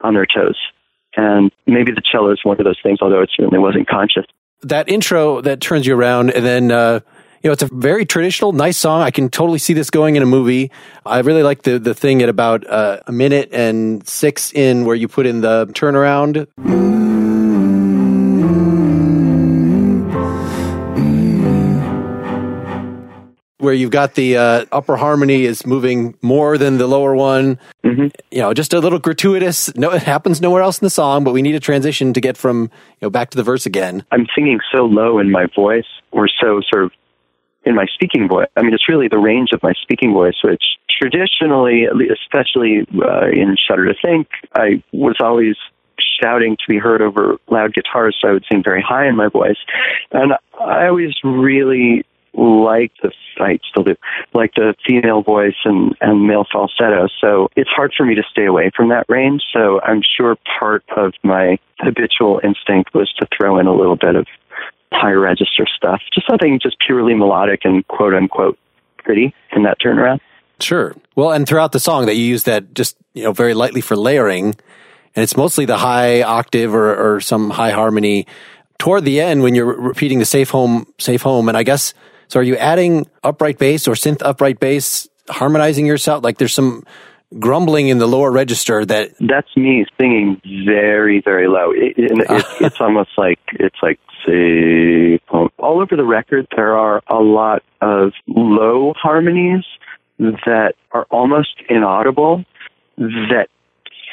on 0.00 0.14
their 0.14 0.26
toes. 0.26 0.58
And 1.16 1.52
maybe 1.68 1.92
the 1.92 2.02
cello 2.04 2.32
is 2.32 2.40
one 2.42 2.58
of 2.58 2.64
those 2.64 2.80
things, 2.82 2.98
although 3.00 3.22
it 3.22 3.30
certainly 3.32 3.60
wasn't 3.60 3.88
conscious 3.88 4.24
that 4.68 4.88
intro 4.88 5.40
that 5.40 5.60
turns 5.60 5.86
you 5.86 5.96
around 5.96 6.30
and 6.30 6.44
then 6.44 6.70
uh, 6.70 7.00
you 7.42 7.48
know 7.48 7.52
it's 7.52 7.62
a 7.62 7.68
very 7.72 8.06
traditional 8.06 8.52
nice 8.52 8.78
song. 8.78 9.02
I 9.02 9.10
can 9.10 9.28
totally 9.28 9.58
see 9.58 9.74
this 9.74 9.90
going 9.90 10.16
in 10.16 10.22
a 10.22 10.26
movie. 10.26 10.70
I 11.04 11.18
really 11.20 11.42
like 11.42 11.62
the 11.62 11.78
the 11.78 11.94
thing 11.94 12.22
at 12.22 12.28
about 12.28 12.66
uh, 12.66 13.00
a 13.06 13.12
minute 13.12 13.50
and 13.52 14.06
six 14.08 14.52
in 14.52 14.84
where 14.84 14.96
you 14.96 15.08
put 15.08 15.26
in 15.26 15.42
the 15.42 15.66
turnaround 15.68 16.46
where 23.64 23.74
you've 23.74 23.90
got 23.90 24.14
the 24.14 24.36
uh, 24.36 24.64
upper 24.70 24.96
harmony 24.96 25.44
is 25.44 25.66
moving 25.66 26.16
more 26.22 26.56
than 26.58 26.78
the 26.78 26.86
lower 26.86 27.14
one. 27.14 27.58
Mm-hmm. 27.82 28.08
You 28.30 28.42
know, 28.42 28.54
just 28.54 28.72
a 28.72 28.80
little 28.80 28.98
gratuitous. 28.98 29.74
No, 29.76 29.90
it 29.90 30.02
happens 30.02 30.40
nowhere 30.40 30.62
else 30.62 30.78
in 30.78 30.86
the 30.86 30.90
song, 30.90 31.24
but 31.24 31.32
we 31.32 31.42
need 31.42 31.54
a 31.54 31.60
transition 31.60 32.12
to 32.12 32.20
get 32.20 32.36
from 32.36 32.62
you 32.62 33.06
know 33.06 33.10
back 33.10 33.30
to 33.30 33.36
the 33.36 33.42
verse 33.42 33.66
again. 33.66 34.04
I'm 34.12 34.26
singing 34.34 34.60
so 34.72 34.84
low 34.84 35.18
in 35.18 35.30
my 35.30 35.46
voice, 35.54 35.88
or 36.12 36.28
so 36.28 36.60
sort 36.70 36.84
of 36.84 36.92
in 37.64 37.74
my 37.74 37.86
speaking 37.92 38.28
voice. 38.28 38.48
I 38.56 38.62
mean, 38.62 38.74
it's 38.74 38.88
really 38.88 39.08
the 39.08 39.18
range 39.18 39.50
of 39.52 39.62
my 39.62 39.72
speaking 39.82 40.12
voice, 40.12 40.36
which 40.44 40.62
traditionally, 41.00 41.86
especially 41.86 42.86
uh, 43.02 43.28
in 43.28 43.56
Shudder 43.68 43.86
to 43.86 43.94
Think, 44.02 44.28
I 44.54 44.82
was 44.92 45.16
always 45.20 45.56
shouting 46.22 46.56
to 46.56 46.64
be 46.68 46.78
heard 46.78 47.02
over 47.02 47.36
loud 47.48 47.74
guitars, 47.74 48.16
so 48.20 48.28
I 48.28 48.32
would 48.32 48.44
sing 48.50 48.62
very 48.62 48.82
high 48.82 49.06
in 49.06 49.16
my 49.16 49.28
voice. 49.28 49.56
And 50.12 50.32
I 50.60 50.86
always 50.86 51.14
really 51.22 52.04
like 52.34 52.92
the 53.02 53.12
I 53.38 53.58
still 53.68 53.84
do 53.84 53.96
like 54.32 54.54
the 54.54 54.74
female 54.86 55.22
voice 55.22 55.56
and 55.64 55.94
and 56.00 56.26
male 56.26 56.44
falsetto. 56.50 57.08
So 57.20 57.48
it's 57.56 57.70
hard 57.70 57.92
for 57.96 58.04
me 58.04 58.14
to 58.14 58.22
stay 58.30 58.46
away 58.46 58.70
from 58.76 58.88
that 58.90 59.06
range. 59.08 59.42
So 59.52 59.80
I'm 59.82 60.02
sure 60.02 60.36
part 60.58 60.84
of 60.96 61.14
my 61.22 61.58
habitual 61.78 62.40
instinct 62.42 62.94
was 62.94 63.12
to 63.18 63.26
throw 63.36 63.58
in 63.58 63.66
a 63.66 63.74
little 63.74 63.96
bit 63.96 64.16
of 64.16 64.26
high 64.92 65.12
register 65.12 65.66
stuff, 65.76 66.00
just 66.12 66.26
something 66.26 66.60
just 66.62 66.76
purely 66.84 67.14
melodic 67.14 67.60
and 67.64 67.86
quote 67.88 68.14
unquote 68.14 68.58
pretty 68.98 69.34
in 69.54 69.64
that 69.64 69.78
turnaround. 69.80 70.20
Sure. 70.60 70.94
Well, 71.16 71.32
and 71.32 71.46
throughout 71.46 71.72
the 71.72 71.80
song 71.80 72.06
that 72.06 72.14
you 72.14 72.24
use 72.24 72.44
that 72.44 72.74
just 72.74 72.96
you 73.12 73.24
know 73.24 73.32
very 73.32 73.54
lightly 73.54 73.80
for 73.80 73.96
layering, 73.96 74.46
and 74.46 75.22
it's 75.22 75.36
mostly 75.36 75.64
the 75.64 75.78
high 75.78 76.22
octave 76.22 76.74
or, 76.74 77.16
or 77.16 77.20
some 77.20 77.50
high 77.50 77.70
harmony 77.70 78.26
toward 78.78 79.04
the 79.04 79.20
end 79.20 79.42
when 79.42 79.54
you're 79.54 79.66
repeating 79.66 80.18
the 80.18 80.24
safe 80.24 80.50
home, 80.50 80.86
safe 80.98 81.22
home. 81.22 81.48
And 81.48 81.56
I 81.56 81.62
guess, 81.62 81.94
so 82.28 82.40
are 82.40 82.42
you 82.42 82.56
adding 82.56 83.06
upright 83.22 83.58
bass 83.58 83.88
or 83.88 83.92
synth 83.92 84.22
upright 84.22 84.60
bass, 84.60 85.08
harmonizing 85.28 85.86
yourself? 85.86 86.24
Like 86.24 86.38
there's 86.38 86.54
some 86.54 86.84
grumbling 87.38 87.88
in 87.88 87.98
the 87.98 88.06
lower 88.06 88.30
register 88.30 88.84
that. 88.84 89.10
That's 89.20 89.56
me 89.56 89.86
singing 90.00 90.40
very, 90.66 91.20
very 91.24 91.48
low. 91.48 91.72
It, 91.72 91.94
it, 91.96 92.46
it's 92.60 92.80
almost 92.80 93.10
like, 93.16 93.40
it's 93.52 93.78
like, 93.82 93.98
home. 94.26 95.50
All 95.58 95.80
over 95.80 95.96
the 95.96 96.04
record, 96.04 96.46
there 96.56 96.76
are 96.76 97.02
a 97.08 97.18
lot 97.18 97.62
of 97.80 98.12
low 98.26 98.94
harmonies 98.96 99.64
that 100.18 100.74
are 100.92 101.06
almost 101.10 101.54
inaudible 101.68 102.44
that 102.96 103.48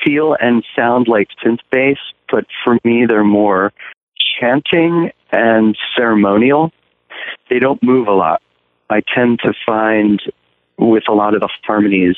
feel 0.03 0.35
and 0.39 0.63
sound 0.75 1.07
like 1.07 1.27
synth 1.45 1.59
bass, 1.71 1.97
but 2.31 2.45
for 2.63 2.77
me, 2.83 3.05
they're 3.07 3.23
more 3.23 3.71
chanting 4.39 5.11
and 5.31 5.77
ceremonial. 5.95 6.71
They 7.49 7.59
don't 7.59 7.81
move 7.83 8.07
a 8.07 8.13
lot. 8.13 8.41
I 8.89 9.01
tend 9.13 9.39
to 9.43 9.53
find 9.65 10.21
with 10.77 11.03
a 11.07 11.13
lot 11.13 11.33
of 11.33 11.41
the 11.41 11.49
harmonies 11.63 12.17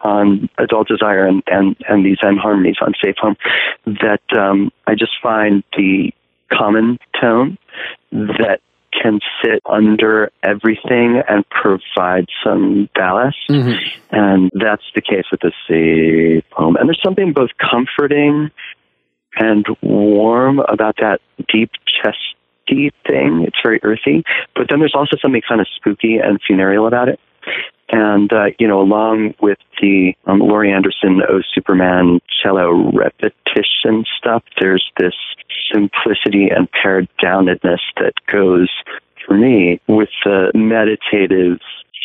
on 0.00 0.48
Adult 0.58 0.88
Desire 0.88 1.26
and, 1.26 1.42
and, 1.46 1.76
and 1.88 2.04
these 2.04 2.18
end 2.24 2.38
harmonies 2.38 2.76
on 2.82 2.92
Safe 3.02 3.16
Home 3.18 3.36
that 3.86 4.22
um, 4.36 4.70
I 4.86 4.94
just 4.94 5.12
find 5.22 5.62
the 5.76 6.12
common 6.50 6.98
tone 7.20 7.56
that 8.10 8.60
can 8.92 9.20
sit 9.42 9.62
under 9.64 10.30
everything 10.42 11.22
and 11.26 11.44
provide 11.48 12.26
some 12.44 12.88
ballast. 12.94 13.38
Mm-hmm. 13.48 13.72
And 14.10 14.50
that's 14.54 14.84
the 14.94 15.00
case 15.00 15.24
with 15.30 15.40
the 15.40 15.52
Safe 15.68 16.44
Home. 16.52 16.76
And 16.76 16.88
there's 16.88 17.00
something 17.02 17.32
both 17.32 17.50
comforting 17.58 18.50
and 19.36 19.64
warm 19.80 20.58
about 20.58 20.96
that 21.00 21.20
deep 21.48 21.70
chesty 21.86 22.36
thing. 22.68 23.44
It's 23.46 23.58
very 23.62 23.80
earthy, 23.82 24.24
but 24.54 24.66
then 24.68 24.78
there's 24.78 24.94
also 24.94 25.16
something 25.20 25.42
kind 25.46 25.60
of 25.60 25.66
spooky 25.74 26.16
and 26.16 26.40
funereal 26.46 26.86
about 26.86 27.08
it. 27.08 27.20
And, 27.90 28.32
uh, 28.32 28.46
you 28.58 28.66
know, 28.66 28.80
along 28.80 29.34
with 29.40 29.58
the 29.80 30.14
um, 30.26 30.38
Laurie 30.38 30.72
Anderson 30.72 31.20
Oh 31.28 31.42
Superman 31.54 32.20
cello 32.42 32.90
repetition 32.92 34.04
stuff, 34.16 34.42
there's 34.58 34.90
this 34.98 35.12
simplicity 35.70 36.48
and 36.48 36.70
pared 36.70 37.08
downedness 37.22 37.80
that 37.98 38.14
goes, 38.26 38.70
for 39.26 39.36
me, 39.36 39.80
with 39.88 40.08
the 40.24 40.50
meditative 40.54 41.58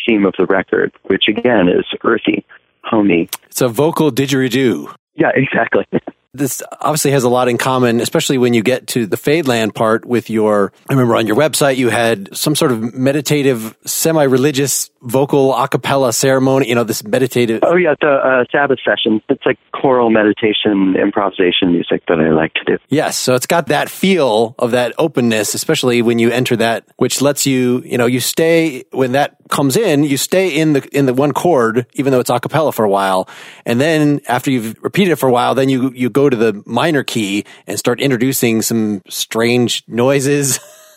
theme 0.06 0.26
of 0.26 0.34
the 0.38 0.44
record, 0.46 0.92
which 1.04 1.24
again 1.26 1.68
is 1.68 1.86
earthy, 2.04 2.44
homey. 2.84 3.28
It's 3.46 3.62
a 3.62 3.68
vocal 3.68 4.12
didgeridoo. 4.12 4.94
Yeah, 5.14 5.30
exactly. 5.34 5.86
this 6.38 6.62
obviously 6.80 7.10
has 7.10 7.24
a 7.24 7.28
lot 7.28 7.48
in 7.48 7.58
common, 7.58 8.00
especially 8.00 8.38
when 8.38 8.54
you 8.54 8.62
get 8.62 8.86
to 8.88 9.06
the 9.06 9.16
Fadeland 9.16 9.74
part 9.74 10.04
with 10.04 10.30
your, 10.30 10.72
I 10.88 10.92
remember 10.94 11.16
on 11.16 11.26
your 11.26 11.36
website 11.36 11.76
you 11.76 11.88
had 11.88 12.34
some 12.36 12.54
sort 12.54 12.72
of 12.72 12.94
meditative, 12.94 13.76
semi-religious 13.84 14.90
vocal 15.02 15.54
a 15.54 15.68
cappella 15.68 16.12
ceremony, 16.12 16.68
you 16.68 16.74
know, 16.74 16.84
this 16.84 17.04
meditative. 17.04 17.60
Oh 17.62 17.76
yeah, 17.76 17.94
the 18.00 18.08
uh, 18.08 18.44
Sabbath 18.50 18.78
session. 18.84 19.22
It's 19.28 19.44
like 19.44 19.58
choral 19.72 20.10
meditation, 20.10 20.96
improvisation 20.96 21.72
music 21.72 22.02
that 22.08 22.18
I 22.18 22.30
like 22.30 22.54
to 22.54 22.64
do. 22.64 22.78
Yes. 22.88 23.16
So 23.16 23.34
it's 23.34 23.46
got 23.46 23.66
that 23.68 23.88
feel 23.88 24.54
of 24.58 24.72
that 24.72 24.94
openness, 24.98 25.54
especially 25.54 26.02
when 26.02 26.18
you 26.18 26.30
enter 26.30 26.56
that, 26.56 26.84
which 26.96 27.20
lets 27.20 27.46
you, 27.46 27.82
you 27.84 27.98
know, 27.98 28.06
you 28.06 28.20
stay, 28.20 28.84
when 28.90 29.12
that 29.12 29.36
comes 29.48 29.76
in, 29.76 30.04
you 30.04 30.16
stay 30.16 30.48
in 30.48 30.74
the, 30.74 30.88
in 30.96 31.06
the 31.06 31.14
one 31.14 31.32
chord, 31.32 31.86
even 31.94 32.12
though 32.12 32.20
it's 32.20 32.30
a 32.30 32.38
cappella 32.40 32.72
for 32.72 32.84
a 32.84 32.88
while. 32.88 33.28
And 33.64 33.80
then 33.80 34.20
after 34.28 34.50
you've 34.50 34.82
repeated 34.82 35.12
it 35.12 35.16
for 35.16 35.28
a 35.28 35.32
while, 35.32 35.54
then 35.54 35.68
you, 35.68 35.90
you 35.92 36.10
go 36.10 36.28
to 36.28 36.36
the 36.36 36.62
minor 36.66 37.02
key 37.02 37.44
and 37.66 37.78
start 37.78 38.00
introducing 38.00 38.62
some 38.62 39.02
strange 39.08 39.84
noises. 39.86 40.60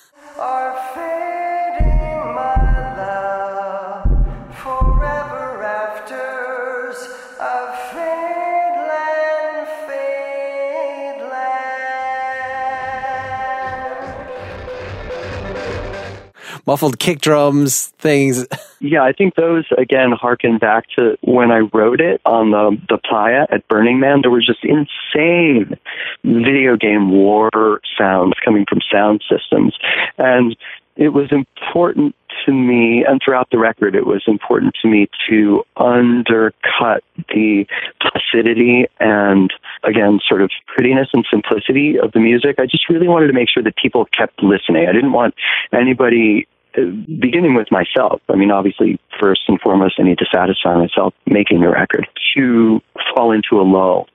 muffled 16.71 16.99
kick 16.99 17.19
drums, 17.19 17.87
things. 17.97 18.47
Yeah, 18.83 19.03
I 19.03 19.11
think 19.11 19.35
those 19.35 19.65
again 19.77 20.11
harken 20.11 20.57
back 20.57 20.85
to 20.97 21.15
when 21.21 21.51
I 21.51 21.59
wrote 21.71 22.01
it 22.01 22.19
on 22.25 22.49
the 22.49 22.75
the 22.89 22.97
playa 22.97 23.45
at 23.51 23.67
Burning 23.67 23.99
Man. 23.99 24.21
There 24.23 24.31
was 24.31 24.43
just 24.43 24.63
insane 24.63 25.77
video 26.23 26.77
game 26.77 27.11
war 27.11 27.79
sounds 27.95 28.33
coming 28.43 28.65
from 28.67 28.79
sound 28.91 29.23
systems, 29.29 29.77
and 30.17 30.57
it 30.95 31.09
was 31.09 31.31
important 31.31 32.15
to 32.45 32.51
me, 32.51 33.05
and 33.07 33.21
throughout 33.23 33.49
the 33.51 33.59
record, 33.59 33.95
it 33.95 34.07
was 34.07 34.23
important 34.25 34.75
to 34.81 34.87
me 34.87 35.07
to 35.29 35.63
undercut 35.77 37.03
the 37.29 37.67
placidity 38.01 38.85
and, 38.99 39.53
again, 39.83 40.19
sort 40.27 40.41
of 40.41 40.49
prettiness 40.67 41.09
and 41.13 41.25
simplicity 41.29 41.99
of 41.99 42.11
the 42.13 42.19
music. 42.19 42.55
I 42.57 42.65
just 42.65 42.89
really 42.89 43.07
wanted 43.07 43.27
to 43.27 43.33
make 43.33 43.49
sure 43.49 43.63
that 43.63 43.75
people 43.75 44.05
kept 44.05 44.41
listening. 44.41 44.87
I 44.87 44.91
didn't 44.91 45.11
want 45.11 45.35
anybody 45.71 46.47
Uh, 46.77 46.81
beginning 47.19 47.55
with 47.55 47.67
myself, 47.71 48.21
I 48.29 48.35
mean, 48.35 48.51
obviously, 48.51 48.99
first 49.19 49.41
and 49.47 49.59
foremost, 49.59 49.95
I 49.99 50.03
need 50.03 50.19
to 50.19 50.25
satisfy 50.33 50.75
myself 50.77 51.13
making 51.25 51.61
the 51.61 51.69
record 51.69 52.07
to 52.35 52.81
fall 53.13 53.31
into 53.31 53.59
a 53.59 53.63
lull. 53.63 54.07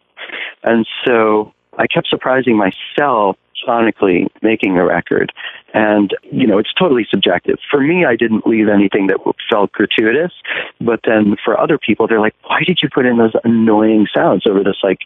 And 0.63 0.87
so 1.05 1.53
I 1.79 1.87
kept 1.87 2.09
surprising 2.09 2.57
myself 2.57 3.37
sonically 3.67 4.29
making 4.43 4.77
a 4.79 4.85
record. 4.85 5.33
And, 5.75 6.15
you 6.23 6.47
know, 6.47 6.59
it's 6.59 6.73
totally 6.73 7.07
subjective. 7.11 7.59
For 7.71 7.81
me, 7.81 8.05
I 8.05 8.17
didn't 8.17 8.47
leave 8.47 8.69
anything 8.69 9.09
that 9.09 9.19
felt 9.51 9.73
gratuitous. 9.73 10.33
But 10.81 11.01
then 11.05 11.37
for 11.45 11.59
other 11.59 11.79
people, 11.79 12.07
they're 12.07 12.21
like, 12.21 12.35
why 12.45 12.61
did 12.67 12.79
you 12.83 12.89
put 12.89 13.07
in 13.07 13.19
those 13.19 13.33
annoying 13.45 14.07
sounds 14.15 14.47
over 14.47 14.63
this, 14.63 14.77
like, 14.83 15.01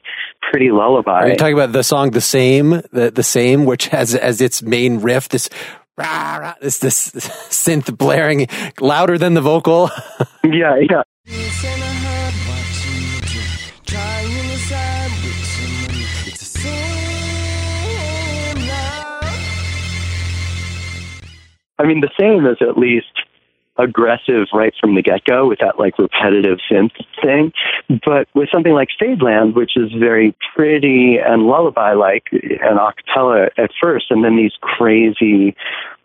pretty 0.51 0.71
lullaby? 0.71 1.23
Are 1.23 1.29
you 1.29 1.37
talking 1.37 1.55
about 1.55 1.73
the 1.73 1.83
song 1.83 2.11
The 2.11 2.21
Same, 2.21 2.83
the, 2.93 3.11
the 3.13 3.23
Same, 3.23 3.65
which 3.65 3.89
has 3.89 4.15
as 4.15 4.41
its 4.41 4.63
main 4.63 5.01
riff 5.01 5.29
this 5.29 5.49
rah, 6.01 6.37
rah, 6.41 6.55
this 6.61 6.79
this 6.79 7.11
synth 7.51 7.97
blaring 7.97 8.47
louder 8.81 9.19
than 9.19 9.35
the 9.35 9.41
vocal. 9.41 9.91
yeah, 10.45 10.77
yeah. 10.89 11.03
I 21.79 21.87
mean, 21.87 22.03
the 22.03 22.11
same 22.19 22.47
is 22.47 22.59
at 22.61 22.77
least 22.77 23.07
aggressive 23.83 24.47
right 24.53 24.73
from 24.81 24.95
the 24.95 25.03
get 25.03 25.25
go 25.25 25.49
with 25.49 25.59
that 25.61 25.79
like 25.79 25.99
repetitive 25.99 26.59
synth 26.71 26.93
thing. 27.23 27.53
But 28.05 28.29
with 28.35 28.49
something 28.53 28.73
like 28.73 28.89
Fadeland, 29.01 29.55
which 29.55 29.77
is 29.77 29.93
very 29.93 30.37
pretty 30.55 31.19
and 31.19 31.43
lullaby 31.43 31.95
like 31.95 32.25
and 32.33 32.79
a 32.79 32.93
cappella 32.93 33.49
at 33.57 33.71
first, 33.81 34.07
and 34.11 34.25
then 34.25 34.37
these 34.37 34.53
crazy, 34.61 35.57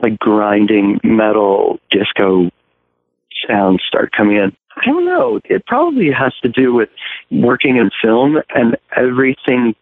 like 0.01 0.17
grinding 0.19 0.99
metal 1.03 1.79
disco 1.91 2.49
sounds 3.47 3.83
start 3.87 4.11
coming 4.11 4.37
in. 4.37 4.55
I 4.77 4.85
don't 4.85 5.05
know. 5.05 5.39
It 5.45 5.65
probably 5.65 6.11
has 6.11 6.33
to 6.43 6.49
do 6.49 6.73
with 6.73 6.89
working 7.31 7.77
in 7.77 7.89
film 8.01 8.37
and 8.53 8.75
everything 8.95 9.73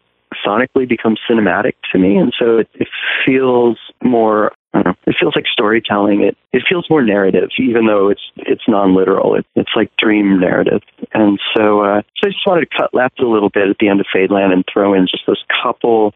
sonically 0.46 0.88
becomes 0.88 1.20
cinematic 1.30 1.74
to 1.92 2.00
me. 2.00 2.18
And 2.18 2.34
so 2.38 2.58
it, 2.58 2.70
it 2.76 2.88
feels 3.26 3.78
more 4.04 4.52
know, 4.82 4.94
it 5.06 5.16
feels 5.20 5.36
like 5.36 5.46
storytelling. 5.52 6.22
It 6.22 6.38
it 6.52 6.64
feels 6.68 6.90
more 6.90 7.04
narrative, 7.04 7.50
even 7.60 7.86
though 7.86 8.10
it's 8.10 8.22
it's 8.38 8.64
non 8.68 8.96
literal. 8.96 9.36
It, 9.36 9.46
it's 9.56 9.70
like 9.76 9.92
dream 9.98 10.40
narrative. 10.40 10.82
And 11.14 11.40
so, 11.56 11.82
uh, 11.82 12.02
so 12.18 12.28
I 12.28 12.32
just 12.32 12.48
wanted 12.48 12.70
to 12.70 12.78
cut 12.78 12.94
left 12.94 13.20
a 13.20 13.28
little 13.28 13.50
bit 13.50 13.70
at 13.70 13.78
the 13.80 13.90
end 13.90 14.00
of 14.00 14.08
Fadeland 14.14 14.52
and 14.52 14.66
throw 14.72 14.94
in 14.94 15.08
just 15.10 15.24
those 15.28 15.44
couple 15.64 16.14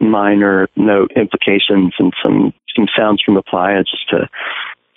minor 0.00 0.68
note 0.76 1.12
implications 1.14 1.94
and 1.98 2.12
some 2.24 2.52
some 2.74 2.86
sounds 2.96 3.22
from 3.24 3.34
the 3.34 3.42
playa 3.42 3.84
just 3.84 4.08
to 4.10 4.28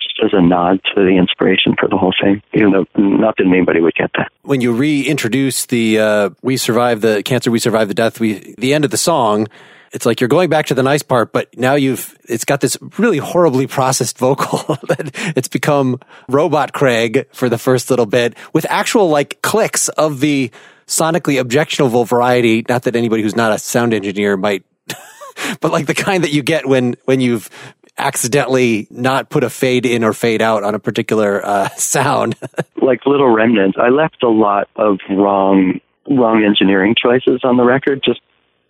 just 0.00 0.20
as 0.24 0.30
a 0.32 0.40
nod 0.40 0.80
to 0.94 1.02
the 1.02 1.16
inspiration 1.16 1.74
for 1.78 1.88
the 1.88 1.96
whole 1.96 2.14
thing, 2.22 2.42
even 2.52 2.72
though 2.72 2.86
not 2.96 3.36
that 3.36 3.46
anybody 3.46 3.80
would 3.80 3.94
get 3.94 4.10
that. 4.16 4.30
When 4.42 4.60
you 4.60 4.72
reintroduce 4.72 5.66
the 5.66 5.98
uh, 5.98 6.30
"We 6.42 6.56
Survived 6.56 7.02
the 7.02 7.22
Cancer, 7.22 7.50
We 7.50 7.58
Survived 7.58 7.90
the 7.90 7.94
Death," 7.94 8.20
we 8.20 8.54
the 8.58 8.74
end 8.74 8.84
of 8.84 8.90
the 8.90 8.96
song 8.96 9.46
it's 9.94 10.04
like 10.04 10.20
you're 10.20 10.28
going 10.28 10.50
back 10.50 10.66
to 10.66 10.74
the 10.74 10.82
nice 10.82 11.04
part, 11.04 11.32
but 11.32 11.56
now 11.56 11.74
you've, 11.74 12.18
it's 12.24 12.44
got 12.44 12.60
this 12.60 12.76
really 12.98 13.18
horribly 13.18 13.68
processed 13.68 14.18
vocal 14.18 14.58
that 14.88 15.12
it's 15.36 15.46
become 15.46 16.00
robot 16.28 16.72
Craig 16.72 17.28
for 17.32 17.48
the 17.48 17.58
first 17.58 17.90
little 17.90 18.04
bit 18.04 18.36
with 18.52 18.66
actual 18.68 19.08
like 19.08 19.40
clicks 19.40 19.88
of 19.90 20.18
the 20.18 20.50
sonically 20.88 21.40
objectionable 21.40 22.04
variety. 22.04 22.64
Not 22.68 22.82
that 22.82 22.96
anybody 22.96 23.22
who's 23.22 23.36
not 23.36 23.52
a 23.52 23.58
sound 23.58 23.94
engineer 23.94 24.36
might, 24.36 24.64
but 25.60 25.70
like 25.70 25.86
the 25.86 25.94
kind 25.94 26.24
that 26.24 26.32
you 26.32 26.42
get 26.42 26.66
when, 26.66 26.96
when 27.04 27.20
you've 27.20 27.48
accidentally 27.96 28.88
not 28.90 29.30
put 29.30 29.44
a 29.44 29.50
fade 29.50 29.86
in 29.86 30.02
or 30.02 30.12
fade 30.12 30.42
out 30.42 30.64
on 30.64 30.74
a 30.74 30.80
particular 30.80 31.46
uh, 31.46 31.68
sound. 31.76 32.34
like 32.82 33.06
little 33.06 33.28
remnants. 33.28 33.78
I 33.80 33.90
left 33.90 34.24
a 34.24 34.28
lot 34.28 34.68
of 34.74 34.98
wrong 35.08 35.80
wrong 36.10 36.44
engineering 36.44 36.94
choices 37.00 37.40
on 37.44 37.56
the 37.56 37.64
record 37.64 38.02
just 38.04 38.20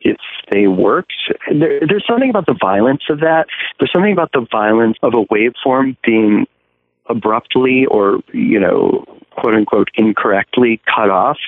if 0.04 0.18
they 0.52 0.66
worked. 0.66 1.14
There, 1.50 1.80
there's 1.86 2.04
something 2.06 2.30
about 2.30 2.46
the 2.46 2.56
violence 2.60 3.02
of 3.10 3.20
that. 3.20 3.46
There's 3.78 3.92
something 3.92 4.12
about 4.12 4.32
the 4.32 4.46
violence 4.50 4.96
of 5.02 5.14
a 5.14 5.24
waveform 5.24 5.96
being 6.06 6.46
abruptly 7.06 7.86
or, 7.86 8.20
you 8.32 8.60
know, 8.60 9.04
quote 9.30 9.54
unquote 9.54 9.88
incorrectly 9.94 10.80
cut 10.94 11.10
off 11.10 11.38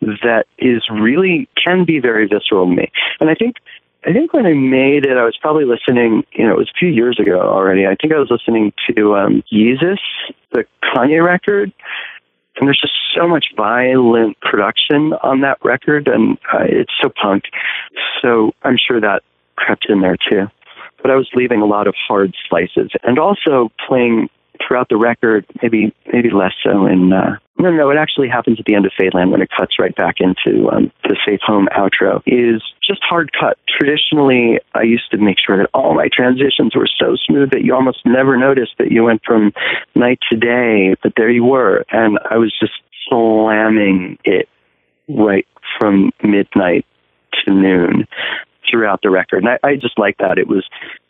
that 0.00 0.44
is 0.58 0.82
really 0.90 1.48
can 1.62 1.84
be 1.84 1.98
very 1.98 2.26
visceral 2.26 2.66
to 2.66 2.74
me. 2.74 2.90
And 3.20 3.28
I 3.28 3.34
think 3.34 3.56
I 4.06 4.12
think 4.12 4.32
when 4.32 4.46
I 4.46 4.52
made 4.52 5.04
it, 5.06 5.16
I 5.16 5.24
was 5.24 5.36
probably 5.40 5.64
listening. 5.64 6.24
You 6.32 6.46
know, 6.46 6.52
it 6.52 6.58
was 6.58 6.70
a 6.74 6.78
few 6.78 6.88
years 6.88 7.18
ago 7.18 7.40
already. 7.40 7.84
I 7.84 7.96
think 8.00 8.12
I 8.12 8.18
was 8.18 8.30
listening 8.30 8.72
to 8.88 9.16
um, 9.16 9.42
Yeezus, 9.52 9.98
the 10.52 10.64
Kanye 10.84 11.24
record, 11.24 11.72
and 12.58 12.66
there's 12.66 12.80
just 12.80 12.94
so 13.14 13.26
much 13.26 13.46
violent 13.56 14.38
production 14.40 15.12
on 15.22 15.40
that 15.40 15.58
record, 15.64 16.08
and 16.08 16.38
uh, 16.52 16.64
it's 16.64 16.92
so 17.00 17.08
punk. 17.08 17.44
So 18.20 18.52
I'm 18.62 18.76
sure 18.76 19.00
that 19.00 19.22
crept 19.56 19.86
in 19.88 20.00
there 20.00 20.16
too. 20.16 20.46
But 21.00 21.10
I 21.10 21.14
was 21.14 21.28
leaving 21.34 21.60
a 21.60 21.66
lot 21.66 21.86
of 21.86 21.94
hard 22.06 22.34
slices, 22.48 22.90
and 23.04 23.18
also 23.18 23.70
playing 23.86 24.28
throughout 24.66 24.88
the 24.88 24.96
record, 24.96 25.46
maybe 25.62 25.94
maybe 26.12 26.30
less 26.30 26.54
so 26.62 26.86
in 26.86 27.12
uh, 27.12 27.36
no 27.58 27.70
no 27.70 27.90
it 27.90 27.96
actually 27.96 28.28
happens 28.28 28.58
at 28.58 28.66
the 28.66 28.74
end 28.74 28.86
of 28.86 28.92
Fadeland 28.98 29.30
when 29.30 29.42
it 29.42 29.50
cuts 29.56 29.78
right 29.78 29.94
back 29.94 30.16
into 30.20 30.68
um, 30.70 30.92
the 31.04 31.16
Safe 31.26 31.40
Home 31.46 31.68
outro 31.76 32.22
is 32.26 32.62
just 32.86 33.00
hard 33.02 33.30
cut. 33.38 33.58
Traditionally, 33.68 34.60
I 34.74 34.82
used 34.82 35.10
to 35.10 35.18
make 35.18 35.36
sure 35.44 35.56
that 35.58 35.70
all 35.74 35.94
my 35.94 36.08
transitions 36.12 36.74
were 36.74 36.88
so 36.88 37.16
smooth 37.16 37.50
that 37.50 37.64
you 37.64 37.74
almost 37.74 38.04
never 38.04 38.36
noticed 38.36 38.72
that 38.78 38.90
you 38.90 39.04
went 39.04 39.22
from 39.24 39.52
night 39.94 40.18
to 40.30 40.36
day, 40.36 40.94
but 41.02 41.12
there 41.16 41.30
you 41.30 41.44
were, 41.44 41.84
and 41.90 42.18
I 42.30 42.36
was 42.36 42.52
just 42.58 42.72
slamming 43.08 44.18
it 44.24 44.48
right 45.08 45.46
from 45.78 46.10
midnight 46.22 46.86
to 47.44 47.52
noon 47.52 48.06
throughout 48.70 49.00
the 49.02 49.10
record, 49.10 49.44
and 49.44 49.48
I, 49.48 49.68
I 49.68 49.76
just 49.76 49.98
like 49.98 50.18
that. 50.18 50.38
It 50.38 50.48
was 50.48 50.66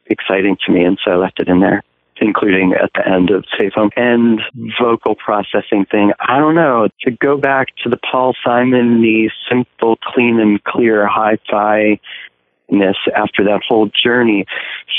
exciting 0.06 0.56
to 0.66 0.72
me, 0.72 0.84
and 0.84 0.98
so 1.04 1.12
I 1.12 1.16
left 1.16 1.40
it 1.40 1.48
in 1.48 1.60
there 1.60 1.82
including 2.20 2.74
at 2.74 2.90
the 2.94 3.06
end 3.06 3.30
of 3.30 3.44
Safe 3.58 3.72
Home 3.74 3.90
and 3.96 4.40
mm-hmm. 4.40 4.68
vocal 4.82 5.14
processing 5.14 5.86
thing. 5.90 6.12
I 6.20 6.38
don't 6.38 6.54
know. 6.54 6.88
To 7.02 7.10
go 7.10 7.36
back 7.36 7.68
to 7.84 7.88
the 7.88 7.98
Paul 7.98 8.34
Simon, 8.44 9.00
the 9.00 9.30
simple, 9.48 9.96
clean 10.02 10.40
and 10.40 10.62
clear 10.64 11.06
hi-fi 11.06 12.00
ness 12.70 12.96
after 13.16 13.44
that 13.44 13.62
whole 13.66 13.88
journey 14.02 14.44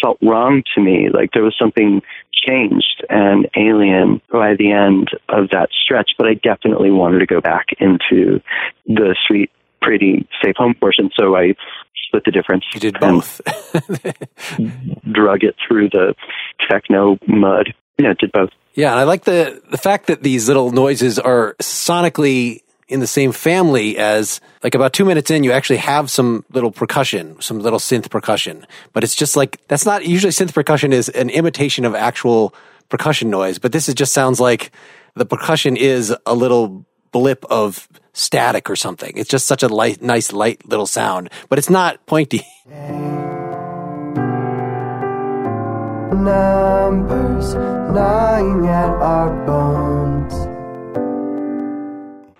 felt 0.02 0.18
wrong 0.22 0.64
to 0.74 0.82
me. 0.82 1.10
Like 1.10 1.32
there 1.34 1.44
was 1.44 1.56
something 1.58 2.02
changed 2.34 3.06
and 3.10 3.48
alien 3.56 4.22
by 4.32 4.56
the 4.56 4.72
end 4.72 5.10
of 5.30 5.50
that 5.50 5.70
stretch, 5.72 6.12
but 6.18 6.28
I 6.28 6.34
definitely 6.36 6.92
wanted 6.92 7.20
to 7.20 7.26
go 7.26 7.42
back 7.42 7.68
into 7.80 8.42
the 8.86 9.16
sweet, 9.28 9.52
pretty 9.82 10.28
safe 10.44 10.56
home 10.58 10.76
portion. 10.76 11.10
So 11.18 11.36
I 11.36 11.56
split 12.08 12.24
the 12.26 12.32
difference. 12.32 12.66
You 12.74 12.80
did 12.80 13.00
both. 13.00 13.42
drug 15.12 15.44
it 15.44 15.56
through 15.68 15.90
the 15.90 16.16
techno 16.70 17.18
mud. 17.28 17.74
Yeah, 17.98 18.14
did 18.18 18.32
both. 18.32 18.50
Yeah, 18.74 18.92
and 18.92 19.00
I 19.00 19.04
like 19.04 19.26
the 19.26 19.62
the 19.70 19.78
fact 19.78 20.08
that 20.08 20.24
these 20.24 20.48
little 20.48 20.72
noises 20.72 21.20
are 21.20 21.56
sonically 21.62 22.62
in 22.88 23.00
the 23.00 23.08
same 23.08 23.32
family 23.32 23.98
as 23.98 24.42
like 24.64 24.74
about 24.74 24.94
two 24.94 25.06
minutes 25.06 25.30
in, 25.30 25.44
you 25.44 25.52
actually 25.52 25.78
have 25.78 26.10
some 26.10 26.44
little 26.52 26.72
percussion, 26.72 27.40
some 27.40 27.60
little 27.60 27.78
synth 27.78 28.10
percussion, 28.10 28.66
but 28.94 29.04
it's 29.04 29.16
just 29.16 29.36
like 29.36 29.66
that's 29.68 29.86
not 29.86 30.06
usually 30.06 30.32
synth 30.32 30.54
percussion 30.54 30.92
is 30.92 31.08
an 31.10 31.30
imitation 31.30 31.86
of 31.86 31.94
actual 31.94 32.54
percussion 32.90 33.30
noise, 33.30 33.60
but 33.60 33.72
this 33.72 33.88
is 33.88 33.96
just 33.96 34.12
sounds 34.12 34.40
like 34.40 34.72
the 35.14 35.26
percussion 35.26 35.78
is 35.78 36.16
a 36.26 36.34
little 36.34 36.86
blip 37.12 37.46
of 37.50 37.88
static 38.20 38.70
or 38.70 38.76
something. 38.76 39.14
It's 39.16 39.30
just 39.30 39.48
such 39.48 39.64
a 39.64 39.68
light, 39.68 40.02
nice, 40.02 40.32
light 40.32 40.68
little 40.68 40.88
sound, 40.88 41.30
but 41.50 41.58
it's 41.58 41.70
not 41.70 42.06
pointy. 42.06 42.46
Numbers 46.20 47.56
gnawing 47.56 48.68
at 48.68 48.90
our 48.90 49.46
bones. 49.46 50.34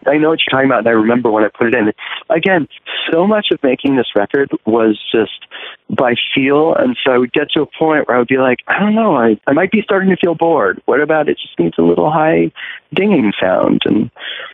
I 0.10 0.18
know 0.18 0.30
what 0.30 0.40
you're 0.40 0.52
talking 0.52 0.70
about, 0.70 0.80
and 0.80 0.88
I 0.88 0.92
remember 0.92 1.30
when 1.30 1.44
I 1.44 1.50
put 1.56 1.68
it 1.68 1.76
in. 1.76 1.94
Again, 2.30 2.68
so 3.12 3.28
much 3.28 3.48
of 3.52 3.62
making 3.62 3.96
this 3.96 4.08
record 4.16 4.50
was 4.66 5.00
just 5.12 5.46
by 5.90 6.16
feel, 6.34 6.74
and 6.76 6.98
so 7.04 7.12
I 7.12 7.18
would 7.18 7.32
get 7.32 7.52
to 7.52 7.62
a 7.62 7.66
point 7.66 8.08
where 8.08 8.16
I 8.16 8.20
would 8.20 8.28
be 8.28 8.38
like, 8.38 8.60
I 8.68 8.80
don't 8.80 8.96
know, 8.96 9.16
I, 9.16 9.40
I 9.48 9.54
might 9.54 9.72
be 9.72 9.82
starting 9.84 10.10
to 10.10 10.18
feel 10.18 10.36
bored. 10.36 10.82
What 10.86 11.02
about 11.02 11.30
it 11.30 11.38
just 11.40 11.58
needs 11.60 11.76
a 11.78 11.84
little 11.84 12.12
high 12.12 12.52
dinging 12.94 13.34
sound? 13.40 13.82
And 13.86 14.10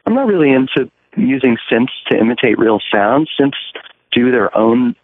I'm 0.06 0.14
not 0.14 0.28
really 0.28 0.52
into 0.52 0.92
using 1.18 1.58
synths 1.72 1.94
to 2.10 2.18
imitate 2.18 2.58
real 2.58 2.80
sounds. 2.92 3.30
Synths 3.40 3.54
do 4.12 4.32
their 4.32 4.56
own 4.58 4.96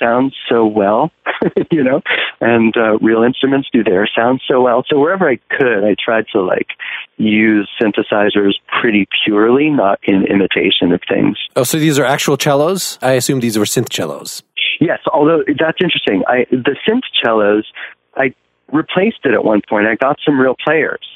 sounds 0.00 0.34
so 0.48 0.66
well, 0.66 1.10
you 1.70 1.82
know, 1.82 2.02
and 2.40 2.76
uh, 2.76 2.98
real 2.98 3.22
instruments 3.22 3.68
do 3.72 3.84
their 3.84 4.08
sounds 4.14 4.42
so 4.48 4.60
well. 4.60 4.84
So 4.88 4.98
wherever 4.98 5.28
I 5.28 5.38
could, 5.50 5.84
I 5.84 5.94
tried 6.02 6.26
to 6.32 6.40
like 6.40 6.68
use 7.16 7.68
synthesizers 7.80 8.54
pretty 8.80 9.06
purely, 9.24 9.70
not 9.70 10.00
in 10.02 10.26
imitation 10.26 10.92
of 10.92 11.00
things. 11.08 11.38
Oh, 11.56 11.62
so 11.62 11.78
these 11.78 11.98
are 11.98 12.04
actual 12.04 12.36
cellos? 12.38 12.98
I 13.02 13.12
assume 13.12 13.40
these 13.40 13.58
were 13.58 13.64
synth 13.64 13.92
cellos. 13.92 14.42
Yes, 14.80 15.00
although 15.12 15.42
that's 15.58 15.78
interesting. 15.82 16.24
I 16.26 16.46
the 16.50 16.76
synth 16.88 17.02
cellos, 17.22 17.70
I 18.16 18.34
replaced 18.72 19.18
it 19.24 19.32
at 19.32 19.44
one 19.44 19.60
point. 19.68 19.86
I 19.86 19.94
got 19.94 20.18
some 20.24 20.40
real 20.40 20.56
players 20.64 21.06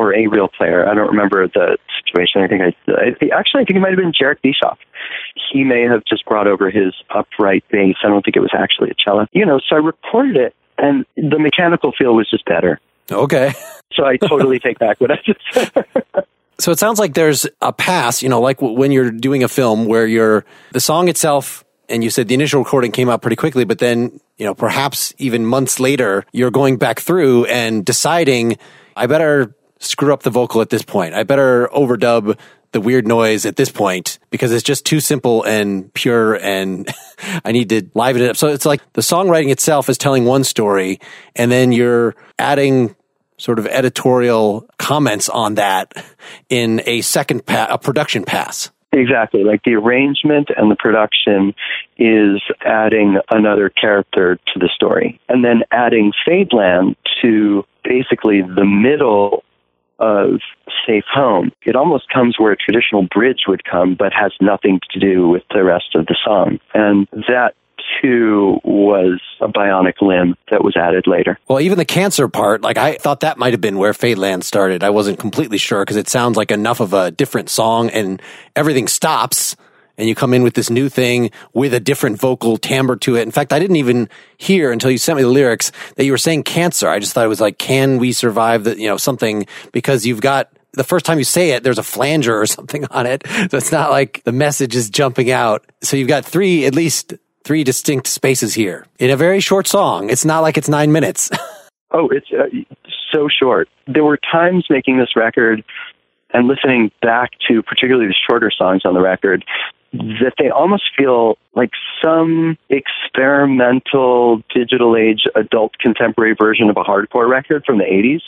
or 0.00 0.14
a 0.14 0.26
real 0.28 0.48
player. 0.48 0.88
I 0.88 0.94
don't 0.94 1.08
remember 1.08 1.46
the 1.46 1.76
situation. 2.02 2.40
I 2.40 2.48
think 2.48 2.62
I, 2.62 2.90
I 2.90 3.38
actually 3.38 3.60
I 3.60 3.64
think 3.64 3.76
it 3.76 3.80
might 3.80 3.90
have 3.90 3.98
been 3.98 4.12
Jherek 4.12 4.40
Bischoff. 4.42 4.78
He 5.52 5.62
may 5.62 5.82
have 5.82 6.02
just 6.08 6.24
brought 6.24 6.46
over 6.46 6.70
his 6.70 6.94
upright 7.10 7.64
bass. 7.70 7.96
I 8.02 8.08
don't 8.08 8.24
think 8.24 8.34
it 8.34 8.40
was 8.40 8.52
actually 8.56 8.90
a 8.90 8.94
cello. 8.94 9.26
You 9.32 9.44
know, 9.44 9.60
so 9.68 9.76
I 9.76 9.78
recorded 9.78 10.36
it, 10.38 10.54
and 10.78 11.04
the 11.16 11.38
mechanical 11.38 11.92
feel 11.92 12.14
was 12.14 12.30
just 12.30 12.46
better. 12.46 12.80
Okay. 13.12 13.52
So 13.92 14.06
I 14.06 14.16
totally 14.18 14.60
take 14.60 14.78
back 14.78 15.00
what 15.00 15.10
I 15.10 15.16
just 15.26 15.40
said. 15.50 15.72
so 16.60 16.70
it 16.70 16.78
sounds 16.78 17.00
like 17.00 17.14
there's 17.14 17.44
a 17.60 17.72
pass, 17.72 18.22
you 18.22 18.28
know, 18.28 18.40
like 18.40 18.62
when 18.62 18.92
you're 18.92 19.10
doing 19.10 19.42
a 19.42 19.48
film 19.48 19.86
where 19.86 20.06
you're 20.06 20.44
the 20.70 20.78
song 20.78 21.08
itself 21.08 21.64
and 21.88 22.04
you 22.04 22.08
said 22.08 22.28
the 22.28 22.34
initial 22.34 22.62
recording 22.62 22.92
came 22.92 23.08
out 23.08 23.20
pretty 23.20 23.34
quickly, 23.34 23.64
but 23.64 23.80
then, 23.80 24.20
you 24.38 24.46
know, 24.46 24.54
perhaps 24.54 25.12
even 25.18 25.44
months 25.44 25.80
later, 25.80 26.24
you're 26.30 26.52
going 26.52 26.76
back 26.76 27.00
through 27.00 27.46
and 27.46 27.84
deciding, 27.84 28.58
I 28.94 29.08
better 29.08 29.56
screw 29.80 30.12
up 30.12 30.22
the 30.22 30.30
vocal 30.30 30.60
at 30.60 30.70
this 30.70 30.82
point. 30.82 31.14
I 31.14 31.24
better 31.24 31.68
overdub 31.68 32.38
the 32.72 32.80
weird 32.80 33.06
noise 33.06 33.46
at 33.46 33.56
this 33.56 33.70
point 33.70 34.18
because 34.30 34.52
it's 34.52 34.62
just 34.62 34.86
too 34.86 35.00
simple 35.00 35.42
and 35.42 35.92
pure 35.92 36.36
and 36.36 36.88
I 37.44 37.52
need 37.52 37.70
to 37.70 37.90
liven 37.94 38.22
it 38.22 38.30
up. 38.30 38.36
So 38.36 38.48
it's 38.48 38.66
like 38.66 38.80
the 38.92 39.00
songwriting 39.00 39.50
itself 39.50 39.88
is 39.88 39.98
telling 39.98 40.24
one 40.24 40.44
story 40.44 41.00
and 41.34 41.50
then 41.50 41.72
you're 41.72 42.14
adding 42.38 42.94
sort 43.38 43.58
of 43.58 43.66
editorial 43.66 44.68
comments 44.78 45.28
on 45.28 45.54
that 45.54 45.92
in 46.48 46.82
a 46.84 47.00
second 47.00 47.46
pa- 47.46 47.68
a 47.70 47.78
production 47.78 48.24
pass. 48.24 48.70
Exactly. 48.92 49.44
Like 49.44 49.62
the 49.64 49.74
arrangement 49.74 50.48
and 50.56 50.70
the 50.70 50.76
production 50.76 51.54
is 51.96 52.42
adding 52.64 53.18
another 53.30 53.70
character 53.70 54.36
to 54.36 54.58
the 54.58 54.68
story. 54.74 55.20
And 55.28 55.44
then 55.44 55.62
adding 55.70 56.12
Fadeland 56.26 56.96
to 57.22 57.64
basically 57.84 58.42
the 58.42 58.64
middle 58.64 59.44
of 60.00 60.40
Safe 60.86 61.04
Home. 61.12 61.52
It 61.62 61.76
almost 61.76 62.08
comes 62.08 62.36
where 62.38 62.52
a 62.52 62.56
traditional 62.56 63.06
bridge 63.14 63.44
would 63.46 63.64
come, 63.64 63.94
but 63.98 64.12
has 64.12 64.32
nothing 64.40 64.80
to 64.92 64.98
do 64.98 65.28
with 65.28 65.42
the 65.54 65.62
rest 65.62 65.94
of 65.94 66.06
the 66.06 66.16
song. 66.24 66.58
And 66.74 67.06
that 67.28 67.54
too 68.02 68.58
was 68.64 69.20
a 69.40 69.48
bionic 69.48 70.00
limb 70.00 70.36
that 70.50 70.62
was 70.62 70.76
added 70.76 71.06
later. 71.06 71.38
Well, 71.48 71.60
even 71.60 71.78
the 71.78 71.84
cancer 71.84 72.28
part, 72.28 72.62
like 72.62 72.76
I 72.76 72.96
thought 72.96 73.20
that 73.20 73.38
might 73.38 73.52
have 73.52 73.60
been 73.60 73.78
where 73.78 73.92
Fadeland 73.92 74.44
started. 74.44 74.84
I 74.84 74.90
wasn't 74.90 75.18
completely 75.18 75.58
sure 75.58 75.82
because 75.82 75.96
it 75.96 76.08
sounds 76.08 76.36
like 76.36 76.50
enough 76.50 76.80
of 76.80 76.92
a 76.92 77.10
different 77.10 77.48
song 77.48 77.90
and 77.90 78.20
everything 78.54 78.88
stops 78.88 79.56
and 80.00 80.08
you 80.08 80.14
come 80.14 80.34
in 80.34 80.42
with 80.42 80.54
this 80.54 80.70
new 80.70 80.88
thing 80.88 81.30
with 81.52 81.74
a 81.74 81.80
different 81.80 82.18
vocal 82.18 82.56
timbre 82.56 82.96
to 82.96 83.16
it. 83.16 83.22
In 83.22 83.30
fact, 83.30 83.52
I 83.52 83.58
didn't 83.58 83.76
even 83.76 84.08
hear 84.38 84.72
until 84.72 84.90
you 84.90 84.98
sent 84.98 85.18
me 85.18 85.22
the 85.22 85.28
lyrics 85.28 85.70
that 85.96 86.04
you 86.04 86.12
were 86.12 86.18
saying 86.18 86.44
cancer. 86.44 86.88
I 86.88 86.98
just 86.98 87.12
thought 87.12 87.24
it 87.24 87.28
was 87.28 87.40
like, 87.40 87.58
can 87.58 87.98
we 87.98 88.12
survive 88.12 88.64
the, 88.64 88.78
you 88.80 88.88
know, 88.88 88.96
something 88.96 89.46
because 89.72 90.06
you've 90.06 90.22
got 90.22 90.50
the 90.72 90.84
first 90.84 91.04
time 91.04 91.18
you 91.18 91.24
say 91.24 91.50
it, 91.50 91.62
there's 91.62 91.78
a 91.78 91.82
flanger 91.82 92.40
or 92.40 92.46
something 92.46 92.86
on 92.86 93.06
it. 93.06 93.26
So 93.50 93.56
it's 93.56 93.72
not 93.72 93.90
like 93.90 94.22
the 94.24 94.32
message 94.32 94.74
is 94.74 94.88
jumping 94.88 95.30
out. 95.30 95.64
So 95.82 95.96
you've 95.96 96.08
got 96.08 96.24
three, 96.24 96.64
at 96.64 96.74
least 96.74 97.14
three 97.44 97.64
distinct 97.64 98.06
spaces 98.06 98.54
here 98.54 98.86
in 98.98 99.10
a 99.10 99.16
very 99.16 99.40
short 99.40 99.66
song. 99.66 100.10
It's 100.10 100.24
not 100.24 100.40
like 100.40 100.56
it's 100.56 100.68
nine 100.68 100.92
minutes. 100.92 101.30
oh, 101.90 102.08
it's 102.08 102.26
uh, 102.32 102.46
so 103.12 103.28
short. 103.28 103.68
There 103.86 104.04
were 104.04 104.18
times 104.32 104.66
making 104.70 104.98
this 104.98 105.16
record 105.16 105.64
and 106.32 106.46
listening 106.46 106.90
back 107.02 107.30
to 107.48 107.62
particularly 107.62 108.06
the 108.06 108.14
shorter 108.28 108.50
songs 108.50 108.82
on 108.84 108.94
the 108.94 109.00
record 109.00 109.44
that 109.92 110.34
they 110.38 110.50
almost 110.50 110.84
feel 110.96 111.36
like 111.54 111.70
some 112.02 112.56
experimental 112.68 114.42
digital 114.54 114.96
age 114.96 115.24
adult 115.34 115.72
contemporary 115.78 116.34
version 116.38 116.70
of 116.70 116.76
a 116.76 116.84
hardcore 116.84 117.28
record 117.28 117.64
from 117.64 117.78
the 117.78 117.84
80s 117.84 118.20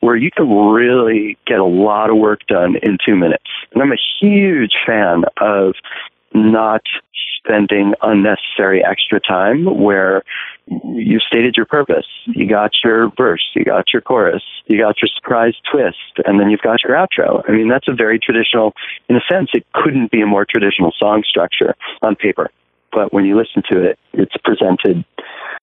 where 0.00 0.16
you 0.16 0.30
can 0.30 0.48
really 0.48 1.36
get 1.46 1.58
a 1.58 1.64
lot 1.64 2.10
of 2.10 2.16
work 2.16 2.46
done 2.46 2.76
in 2.82 2.96
two 3.06 3.16
minutes. 3.16 3.44
And 3.72 3.82
I'm 3.82 3.92
a 3.92 4.00
huge 4.20 4.72
fan 4.86 5.24
of 5.40 5.74
not 6.32 6.82
spending 7.42 7.94
unnecessary 8.02 8.84
extra 8.84 9.20
time 9.20 9.64
where 9.64 10.22
you 10.66 11.18
stated 11.18 11.56
your 11.56 11.66
purpose. 11.66 12.06
You 12.26 12.48
got 12.48 12.72
your 12.84 13.10
verse, 13.16 13.44
you 13.54 13.64
got 13.64 13.92
your 13.92 14.02
chorus, 14.02 14.42
you 14.66 14.78
got 14.78 15.00
your 15.02 15.08
surprise 15.14 15.54
twist, 15.70 16.24
and 16.24 16.38
then 16.38 16.50
you've 16.50 16.60
got 16.60 16.82
your 16.84 16.92
outro. 16.92 17.42
I 17.48 17.52
mean, 17.52 17.68
that's 17.68 17.88
a 17.88 17.94
very 17.94 18.18
traditional, 18.18 18.74
in 19.08 19.16
a 19.16 19.20
sense, 19.28 19.50
it 19.52 19.66
couldn't 19.72 20.10
be 20.10 20.20
a 20.20 20.26
more 20.26 20.46
traditional 20.48 20.92
song 20.96 21.24
structure 21.28 21.74
on 22.02 22.14
paper. 22.14 22.50
But 22.92 23.12
when 23.12 23.24
you 23.24 23.36
listen 23.36 23.62
to 23.70 23.82
it, 23.82 23.98
it's 24.12 24.36
presented, 24.44 25.04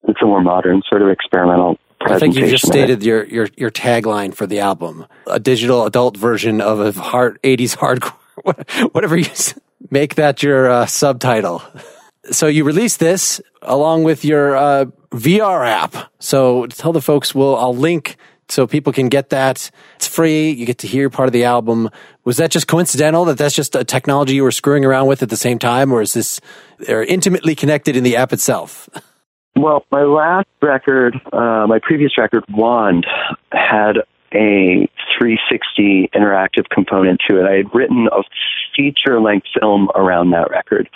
it's 0.07 0.21
a 0.21 0.25
more 0.25 0.41
modern 0.41 0.81
sort 0.89 1.01
of 1.01 1.09
experimental 1.09 1.77
I 1.99 2.19
think 2.19 2.35
you 2.35 2.47
just 2.47 2.65
stated 2.65 3.03
your, 3.03 3.25
your, 3.25 3.49
your 3.57 3.71
tagline 3.71 4.33
for 4.33 4.45
the 4.45 4.59
album, 4.59 5.07
a 5.25 5.39
digital 5.39 5.85
adult 5.85 6.15
version 6.15 6.61
of 6.61 6.79
a 6.79 6.91
hard 6.91 7.41
80s 7.41 7.75
hardcore, 7.75 8.91
whatever 8.93 9.17
you 9.17 9.23
make 9.89 10.15
that 10.15 10.43
your 10.43 10.69
uh, 10.69 10.85
subtitle. 10.85 11.61
So 12.31 12.47
you 12.47 12.63
released 12.63 12.99
this 12.99 13.41
along 13.61 14.03
with 14.03 14.25
your 14.25 14.55
uh, 14.55 14.85
VR 15.11 15.65
app. 15.65 16.11
So 16.19 16.65
tell 16.67 16.93
the 16.93 17.01
folks, 17.01 17.33
we'll 17.33 17.55
I'll 17.55 17.75
link 17.75 18.17
so 18.49 18.65
people 18.67 18.93
can 18.93 19.09
get 19.09 19.29
that. 19.29 19.69
It's 19.95 20.07
free. 20.07 20.51
You 20.51 20.65
get 20.65 20.79
to 20.79 20.87
hear 20.87 21.09
part 21.09 21.27
of 21.27 21.33
the 21.33 21.43
album. 21.43 21.89
Was 22.23 22.37
that 22.37 22.51
just 22.51 22.67
coincidental 22.67 23.25
that 23.25 23.37
that's 23.37 23.55
just 23.55 23.75
a 23.75 23.83
technology 23.83 24.35
you 24.35 24.43
were 24.43 24.51
screwing 24.51 24.85
around 24.85 25.07
with 25.07 25.23
at 25.23 25.29
the 25.29 25.37
same 25.37 25.59
time, 25.59 25.91
or 25.91 26.01
is 26.01 26.13
this 26.13 26.39
they're 26.79 27.03
intimately 27.03 27.55
connected 27.55 27.95
in 27.95 28.03
the 28.03 28.15
app 28.15 28.33
itself? 28.33 28.89
Well, 29.55 29.85
my 29.91 30.03
last 30.03 30.47
record, 30.61 31.15
uh, 31.33 31.65
my 31.67 31.79
previous 31.81 32.17
record, 32.17 32.43
Wand, 32.49 33.07
had 33.51 33.97
a 34.33 34.87
360 35.17 36.09
interactive 36.13 36.69
component 36.69 37.21
to 37.29 37.39
it. 37.39 37.45
I 37.45 37.57
had 37.57 37.73
written 37.73 38.07
a 38.11 38.23
feature 38.75 39.19
length 39.19 39.47
film 39.59 39.89
around 39.95 40.31
that 40.31 40.49
record, 40.49 40.89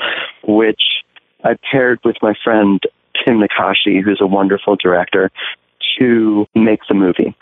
which 0.44 0.82
I 1.44 1.58
paired 1.72 2.00
with 2.04 2.18
my 2.22 2.34
friend 2.44 2.80
Tim 3.26 3.42
Nackashi, 3.42 4.02
who's 4.04 4.20
a 4.22 4.28
wonderful 4.28 4.76
director, 4.76 5.32
to 6.00 6.46
make 6.56 6.80
the 6.88 6.96
movie. 6.96 7.36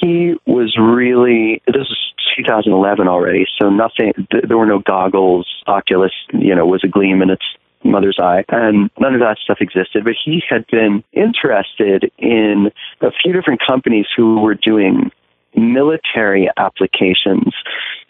He 0.00 0.34
was 0.46 0.76
really, 0.80 1.62
this 1.66 1.86
is 1.88 1.98
2011 2.36 3.08
already, 3.08 3.46
so 3.60 3.68
nothing, 3.68 4.12
there 4.46 4.56
were 4.56 4.66
no 4.66 4.78
goggles, 4.78 5.46
Oculus, 5.66 6.12
you 6.32 6.54
know, 6.54 6.66
was 6.66 6.82
a 6.84 6.88
gleam 6.88 7.22
in 7.22 7.30
its 7.30 7.44
mother's 7.84 8.18
eye, 8.20 8.44
and 8.48 8.90
none 8.98 9.14
of 9.14 9.20
that 9.20 9.38
stuff 9.42 9.58
existed. 9.60 10.04
But 10.04 10.14
he 10.22 10.42
had 10.48 10.66
been 10.70 11.02
interested 11.12 12.10
in 12.18 12.70
a 13.00 13.10
few 13.22 13.32
different 13.32 13.60
companies 13.66 14.06
who 14.16 14.40
were 14.40 14.54
doing 14.54 15.10
military 15.54 16.48
applications 16.56 17.54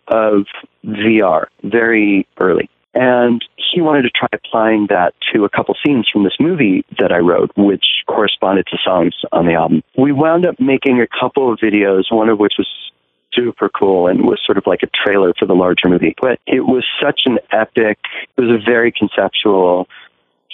of 0.09 0.47
VR 0.85 1.47
very 1.63 2.27
early. 2.41 2.69
And 2.93 3.45
he 3.57 3.81
wanted 3.81 4.03
to 4.03 4.11
try 4.11 4.29
applying 4.33 4.89
that 4.89 5.15
to 5.33 5.45
a 5.45 5.49
couple 5.49 5.77
scenes 5.85 6.09
from 6.13 6.25
this 6.25 6.35
movie 6.41 6.85
that 6.99 7.13
I 7.13 7.19
wrote, 7.19 7.53
which 7.57 7.85
corresponded 8.09 8.67
to 8.67 8.79
songs 8.85 9.15
on 9.31 9.47
the 9.47 9.53
album. 9.53 9.83
We 9.97 10.11
wound 10.11 10.45
up 10.45 10.59
making 10.59 11.01
a 11.01 11.07
couple 11.07 11.53
of 11.53 11.61
videos, 11.61 12.11
one 12.11 12.29
of 12.29 12.41
which 12.41 12.55
was 12.59 12.67
super 13.33 13.69
cool 13.69 14.09
and 14.09 14.23
was 14.23 14.41
sort 14.45 14.59
of 14.59 14.67
like 14.67 14.83
a 14.83 14.89
trailer 14.89 15.33
for 15.39 15.47
the 15.47 15.55
larger 15.55 15.89
movie. 15.89 16.17
But 16.21 16.41
it 16.47 16.63
was 16.63 16.85
such 17.01 17.23
an 17.27 17.39
epic, 17.53 17.99
it 18.37 18.41
was 18.41 18.51
a 18.51 18.59
very 18.59 18.91
conceptual, 18.91 19.87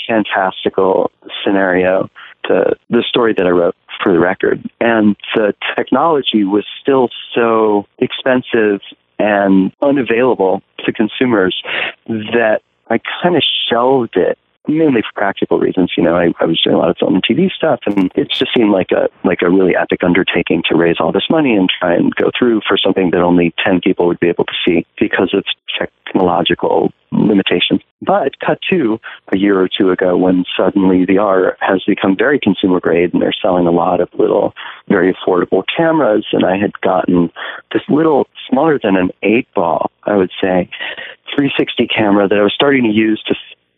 fantastical 0.06 1.10
scenario 1.42 2.10
to 2.44 2.76
the 2.90 3.02
story 3.08 3.32
that 3.32 3.46
I 3.46 3.50
wrote 3.50 3.74
for 4.02 4.12
the 4.12 4.18
record. 4.18 4.68
And 4.80 5.16
the 5.34 5.54
technology 5.76 6.44
was 6.44 6.64
still 6.80 7.08
so 7.34 7.86
expensive 7.98 8.80
and 9.18 9.72
unavailable 9.82 10.62
to 10.84 10.92
consumers 10.92 11.62
that 12.06 12.60
I 12.88 13.00
kind 13.22 13.36
of 13.36 13.42
shelved 13.68 14.16
it 14.16 14.38
mainly 14.68 15.02
for 15.02 15.12
practical 15.14 15.58
reasons. 15.58 15.92
You 15.96 16.02
know, 16.02 16.16
I, 16.16 16.32
I 16.40 16.46
was 16.46 16.60
doing 16.62 16.76
a 16.76 16.78
lot 16.78 16.90
of 16.90 16.96
film 16.98 17.14
and 17.14 17.24
TV 17.24 17.50
stuff, 17.50 17.80
and 17.86 18.10
it 18.14 18.30
just 18.30 18.52
seemed 18.56 18.72
like 18.72 18.90
a 18.92 19.08
like 19.24 19.42
a 19.42 19.50
really 19.50 19.76
epic 19.76 20.02
undertaking 20.02 20.62
to 20.68 20.76
raise 20.76 20.96
all 21.00 21.12
this 21.12 21.28
money 21.30 21.54
and 21.54 21.70
try 21.80 21.94
and 21.94 22.14
go 22.14 22.30
through 22.36 22.62
for 22.66 22.76
something 22.76 23.10
that 23.10 23.20
only 23.20 23.54
ten 23.64 23.80
people 23.80 24.06
would 24.06 24.20
be 24.20 24.28
able 24.28 24.44
to 24.44 24.54
see 24.64 24.86
because 24.98 25.34
of 25.34 25.44
technological 25.78 26.92
limitations. 27.12 27.80
But 28.02 28.38
cut 28.40 28.58
to 28.70 29.00
a 29.32 29.36
year 29.36 29.60
or 29.60 29.68
two 29.68 29.90
ago 29.90 30.16
when 30.16 30.44
suddenly 30.56 31.04
the 31.04 31.14
VR 31.14 31.54
has 31.60 31.82
become 31.86 32.16
very 32.16 32.38
consumer 32.38 32.80
grade 32.80 33.12
and 33.12 33.22
they're 33.22 33.34
selling 33.40 33.66
a 33.66 33.70
lot 33.70 34.00
of 34.00 34.08
little, 34.14 34.54
very 34.88 35.14
affordable 35.14 35.64
cameras. 35.74 36.26
And 36.32 36.44
I 36.44 36.56
had 36.56 36.78
gotten 36.80 37.30
this 37.72 37.82
little 37.88 38.26
smaller 38.48 38.78
than 38.82 38.96
an 38.96 39.10
eight 39.22 39.48
ball, 39.54 39.90
I 40.04 40.16
would 40.16 40.30
say, 40.42 40.68
360 41.34 41.86
camera 41.88 42.28
that 42.28 42.38
I 42.38 42.42
was 42.42 42.54
starting 42.54 42.84
to 42.84 42.90
use 42.90 43.22
to 43.26 43.34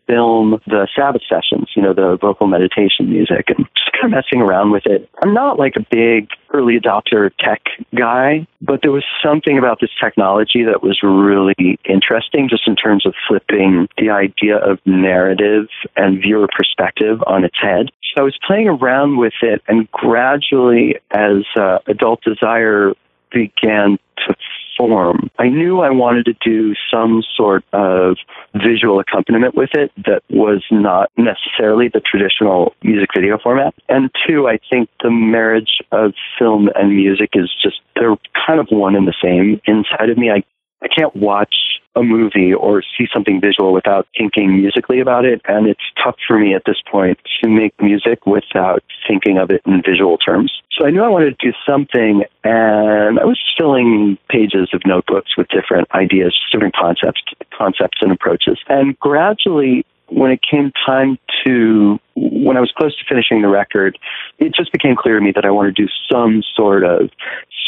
film 0.08 0.60
the 0.66 0.88
Sabbath 0.96 1.22
sessions, 1.28 1.70
you 1.76 1.82
know, 1.82 1.92
the 1.92 2.16
vocal 2.20 2.46
meditation 2.46 3.10
music, 3.10 3.50
and 3.50 3.66
just 3.76 3.92
kind 3.92 4.06
of 4.06 4.10
messing 4.10 4.40
around 4.40 4.70
with 4.70 4.86
it. 4.86 5.08
I'm 5.22 5.34
not 5.34 5.58
like 5.58 5.74
a 5.76 5.86
big 5.90 6.28
early 6.50 6.78
adopter 6.78 7.30
tech 7.38 7.62
guy, 7.94 8.46
but 8.62 8.80
there 8.82 8.92
was 8.92 9.04
something 9.22 9.58
about 9.58 9.78
this 9.80 9.90
technology 10.02 10.64
that 10.64 10.82
was 10.82 11.00
really 11.02 11.78
interesting 11.84 12.48
just 12.48 12.66
in 12.66 12.74
terms 12.74 13.04
of 13.06 13.14
flipping 13.28 13.86
the 13.98 14.10
idea 14.10 14.56
of 14.56 14.78
narrative 14.86 15.66
and 15.96 16.20
viewer 16.20 16.48
perspective 16.56 17.22
on 17.26 17.44
its 17.44 17.56
head. 17.60 17.90
So 18.14 18.22
I 18.22 18.24
was 18.24 18.38
playing 18.46 18.68
around 18.68 19.18
with 19.18 19.34
it, 19.42 19.62
and 19.68 19.90
gradually, 19.90 20.96
as 21.10 21.44
uh, 21.56 21.78
adult 21.86 22.22
desire 22.22 22.94
began 23.30 23.98
to 24.26 24.34
form. 24.78 25.30
I 25.38 25.48
knew 25.48 25.80
I 25.80 25.90
wanted 25.90 26.24
to 26.26 26.34
do 26.42 26.74
some 26.90 27.22
sort 27.36 27.64
of 27.72 28.16
visual 28.54 29.00
accompaniment 29.00 29.54
with 29.54 29.70
it 29.74 29.92
that 30.06 30.22
was 30.30 30.64
not 30.70 31.10
necessarily 31.18 31.88
the 31.88 32.00
traditional 32.00 32.74
music 32.82 33.10
video 33.14 33.38
format. 33.38 33.74
And 33.88 34.10
two, 34.26 34.48
I 34.48 34.58
think 34.70 34.88
the 35.02 35.10
marriage 35.10 35.82
of 35.92 36.14
film 36.38 36.70
and 36.74 36.96
music 36.96 37.30
is 37.34 37.50
just, 37.62 37.80
they're 37.96 38.16
kind 38.46 38.60
of 38.60 38.68
one 38.70 38.94
and 38.94 39.06
the 39.06 39.14
same 39.22 39.60
inside 39.66 40.10
of 40.10 40.16
me. 40.16 40.30
I 40.30 40.42
I 40.82 40.88
can't 40.88 41.14
watch 41.16 41.54
a 41.96 42.02
movie 42.02 42.54
or 42.54 42.82
see 42.96 43.06
something 43.12 43.40
visual 43.40 43.72
without 43.72 44.06
thinking 44.16 44.56
musically 44.56 45.00
about 45.00 45.24
it. 45.24 45.40
And 45.48 45.66
it's 45.66 45.82
tough 46.02 46.16
for 46.26 46.38
me 46.38 46.54
at 46.54 46.62
this 46.64 46.80
point 46.90 47.18
to 47.42 47.50
make 47.50 47.74
music 47.80 48.24
without 48.26 48.84
thinking 49.06 49.38
of 49.38 49.50
it 49.50 49.62
in 49.66 49.82
visual 49.82 50.16
terms. 50.18 50.52
So 50.70 50.86
I 50.86 50.90
knew 50.90 51.02
I 51.02 51.08
wanted 51.08 51.36
to 51.38 51.46
do 51.50 51.52
something 51.68 52.22
and 52.44 53.18
I 53.18 53.24
was 53.24 53.40
filling 53.58 54.16
pages 54.28 54.70
of 54.72 54.82
notebooks 54.86 55.36
with 55.36 55.48
different 55.48 55.88
ideas, 55.92 56.38
different 56.52 56.76
concepts, 56.76 57.22
concepts 57.56 57.98
and 58.00 58.12
approaches. 58.12 58.58
And 58.68 58.98
gradually 59.00 59.84
when 60.10 60.30
it 60.30 60.40
came 60.48 60.72
time 60.86 61.18
to 61.44 61.98
when 62.14 62.56
I 62.56 62.60
was 62.60 62.72
close 62.76 62.96
to 62.98 63.04
finishing 63.06 63.42
the 63.42 63.48
record, 63.48 63.98
it 64.38 64.54
just 64.54 64.72
became 64.72 64.96
clear 64.96 65.18
to 65.18 65.24
me 65.24 65.32
that 65.34 65.44
I 65.44 65.50
wanted 65.50 65.76
to 65.76 65.82
do 65.82 65.88
some 66.10 66.42
sort 66.56 66.84
of 66.84 67.10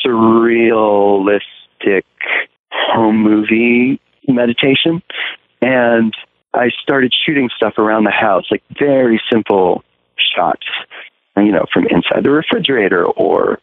surrealistic 0.05 2.03
home 2.71 3.23
movie 3.23 4.01
meditation. 4.29 5.03
And 5.63 6.15
I 6.55 6.71
started 6.83 7.15
shooting 7.15 7.49
stuff 7.55 7.75
around 7.79 8.05
the 8.05 8.11
house, 8.11 8.45
like 8.51 8.63
very 8.79 9.21
simple 9.33 9.85
shots, 10.17 10.67
you 11.37 11.53
know, 11.53 11.67
from 11.73 11.87
inside 11.87 12.25
the 12.25 12.31
refrigerator 12.31 13.05
or 13.05 13.61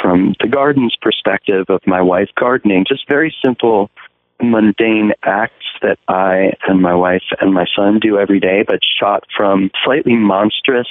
from 0.00 0.34
the 0.40 0.48
garden's 0.48 0.96
perspective 1.00 1.66
of 1.68 1.80
my 1.86 2.00
wife 2.00 2.30
gardening, 2.36 2.84
just 2.86 3.08
very 3.08 3.34
simple, 3.44 3.90
mundane 4.40 5.12
acts 5.22 5.66
that 5.82 5.98
I 6.08 6.52
and 6.66 6.80
my 6.80 6.94
wife 6.94 7.22
and 7.40 7.52
my 7.52 7.66
son 7.76 8.00
do 8.00 8.18
every 8.18 8.40
day, 8.40 8.64
but 8.66 8.80
shot 8.98 9.24
from 9.36 9.70
slightly 9.84 10.14
monstrous 10.14 10.88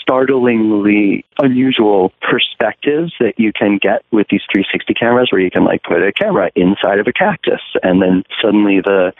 startlingly 0.00 1.24
unusual 1.38 2.12
perspectives 2.20 3.12
that 3.20 3.34
you 3.38 3.52
can 3.52 3.78
get 3.80 4.02
with 4.10 4.26
these 4.30 4.42
360 4.52 4.94
cameras 4.94 5.28
where 5.30 5.40
you 5.40 5.50
can 5.50 5.64
like 5.64 5.82
put 5.82 6.02
a 6.02 6.12
camera 6.12 6.50
inside 6.54 6.98
of 6.98 7.06
a 7.06 7.12
cactus 7.12 7.60
and 7.82 8.02
then 8.02 8.24
suddenly 8.42 8.80
the 8.80 9.12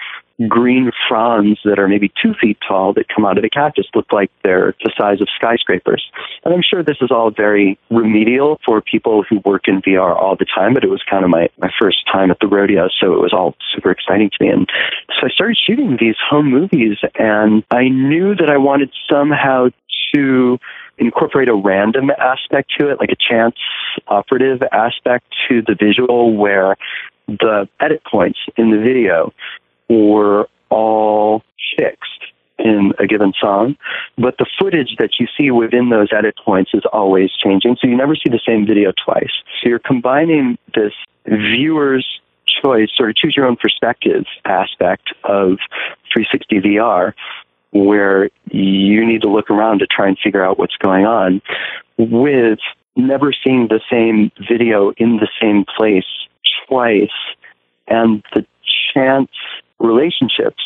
green 0.48 0.90
fronds 1.08 1.60
that 1.64 1.78
are 1.78 1.88
maybe 1.88 2.10
two 2.22 2.34
feet 2.40 2.58
tall 2.66 2.92
that 2.94 3.06
come 3.14 3.24
out 3.24 3.36
of 3.38 3.42
the 3.42 3.50
cactus 3.50 3.86
look 3.94 4.12
like 4.12 4.30
they're 4.42 4.74
the 4.84 4.92
size 4.96 5.20
of 5.20 5.28
skyscrapers. 5.36 6.10
And 6.44 6.54
I'm 6.54 6.62
sure 6.62 6.82
this 6.82 6.98
is 7.00 7.10
all 7.10 7.30
very 7.30 7.78
remedial 7.90 8.58
for 8.64 8.80
people 8.80 9.24
who 9.28 9.40
work 9.44 9.68
in 9.68 9.82
VR 9.82 10.14
all 10.14 10.36
the 10.36 10.46
time, 10.46 10.74
but 10.74 10.84
it 10.84 10.90
was 10.90 11.02
kind 11.08 11.24
of 11.24 11.30
my, 11.30 11.48
my 11.58 11.70
first 11.78 12.06
time 12.10 12.30
at 12.30 12.38
the 12.40 12.46
rodeo, 12.46 12.88
so 13.00 13.12
it 13.12 13.20
was 13.20 13.32
all 13.32 13.54
super 13.74 13.90
exciting 13.90 14.30
to 14.30 14.44
me. 14.44 14.50
And 14.50 14.68
so 15.20 15.26
so 15.26 15.30
I 15.30 15.30
started 15.30 15.58
shooting 15.58 15.96
these 16.00 16.16
home 16.28 16.50
movies, 16.50 16.98
and 17.18 17.64
I 17.70 17.88
knew 17.88 18.34
that 18.36 18.50
I 18.50 18.58
wanted 18.58 18.90
somehow 19.10 19.68
to 20.14 20.58
incorporate 20.98 21.48
a 21.48 21.54
random 21.54 22.10
aspect 22.10 22.72
to 22.78 22.90
it, 22.90 23.00
like 23.00 23.10
a 23.10 23.16
chance 23.16 23.56
operative 24.08 24.62
aspect 24.72 25.26
to 25.48 25.62
the 25.62 25.74
visual 25.74 26.36
where 26.36 26.76
the 27.26 27.68
edit 27.80 28.02
points 28.04 28.38
in 28.56 28.70
the 28.70 28.78
video 28.78 29.32
were 29.88 30.48
all 30.70 31.42
fixed 31.78 32.32
in 32.58 32.92
a 32.98 33.06
given 33.06 33.32
song, 33.38 33.76
but 34.16 34.38
the 34.38 34.46
footage 34.58 34.96
that 34.98 35.10
you 35.20 35.26
see 35.38 35.50
within 35.50 35.90
those 35.90 36.08
edit 36.16 36.34
points 36.42 36.70
is 36.72 36.82
always 36.92 37.30
changing. 37.32 37.76
So 37.80 37.86
you 37.86 37.96
never 37.96 38.16
see 38.16 38.30
the 38.30 38.40
same 38.46 38.66
video 38.66 38.92
twice. 39.04 39.32
So 39.60 39.68
you're 39.68 39.78
combining 39.78 40.58
this 40.74 40.92
viewer's 41.26 42.06
choice, 42.62 42.88
sort 42.96 43.10
of 43.10 43.16
choose 43.16 43.34
your 43.36 43.46
own 43.46 43.56
perspective 43.56 44.24
aspect 44.44 45.12
of 45.24 45.58
360 46.12 46.60
VR, 46.60 47.12
where 47.72 48.30
you 48.50 49.04
need 49.04 49.22
to 49.22 49.28
look 49.28 49.50
around 49.50 49.80
to 49.80 49.86
try 49.86 50.08
and 50.08 50.18
figure 50.18 50.42
out 50.42 50.58
what's 50.58 50.76
going 50.76 51.04
on 51.04 51.42
with 51.98 52.58
never 52.96 53.32
seeing 53.44 53.68
the 53.68 53.80
same 53.90 54.30
video 54.48 54.92
in 54.96 55.16
the 55.16 55.28
same 55.40 55.64
place 55.76 56.06
twice 56.66 57.10
and 57.88 58.24
the 58.34 58.46
chance 58.94 59.30
relationships 59.78 60.62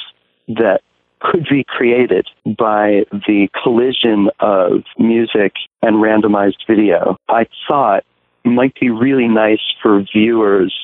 that 0.49 0.81
could 1.20 1.46
be 1.51 1.64
created 1.64 2.27
by 2.44 3.05
the 3.12 3.49
collision 3.62 4.31
of 4.40 4.85
music 4.99 5.53
and 5.83 5.96
randomized 5.96 6.66
video, 6.66 7.16
I 7.29 7.46
thought 7.68 8.05
might 8.44 8.75
be 8.81 8.90
really 8.90 9.29
nice 9.29 9.61
for 9.83 10.03
viewers 10.14 10.75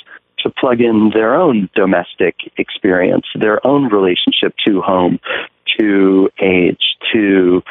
to 0.40 0.50
plug 0.50 0.80
in 0.80 1.10
their 1.14 1.34
own 1.34 1.70
domestic 1.74 2.36
experience, 2.58 3.24
their 3.34 3.66
own 3.66 3.88
relationship 3.88 4.54
to 4.66 4.82
home, 4.82 5.18
to 5.78 6.28
age, 6.40 6.96
to 7.12 7.62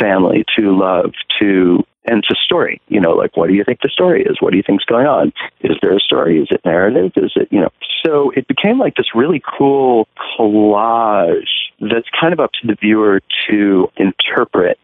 family, 0.00 0.44
to 0.56 0.76
love, 0.76 1.12
to 1.38 1.84
and 2.04 2.22
to 2.28 2.36
story. 2.44 2.80
You 2.88 3.00
know, 3.00 3.12
like 3.12 3.36
what 3.36 3.48
do 3.48 3.54
you 3.54 3.64
think 3.64 3.80
the 3.82 3.88
story 3.88 4.22
is? 4.22 4.36
What 4.40 4.50
do 4.50 4.56
you 4.56 4.62
think's 4.66 4.84
going 4.84 5.06
on? 5.06 5.32
Is 5.60 5.76
there 5.82 5.96
a 5.96 6.00
story? 6.00 6.40
Is 6.40 6.48
it 6.50 6.60
narrative? 6.64 7.12
Is 7.16 7.32
it 7.36 7.48
you 7.50 7.60
know? 7.60 7.70
So 8.04 8.30
it 8.30 8.46
became 8.48 8.78
like 8.78 8.94
this 8.96 9.14
really 9.14 9.42
cool 9.58 10.08
collage 10.38 11.42
that's 11.80 12.08
kind 12.18 12.32
of 12.32 12.40
up 12.40 12.52
to 12.60 12.66
the 12.66 12.76
viewer 12.80 13.20
to 13.48 13.88
interpret 13.96 14.78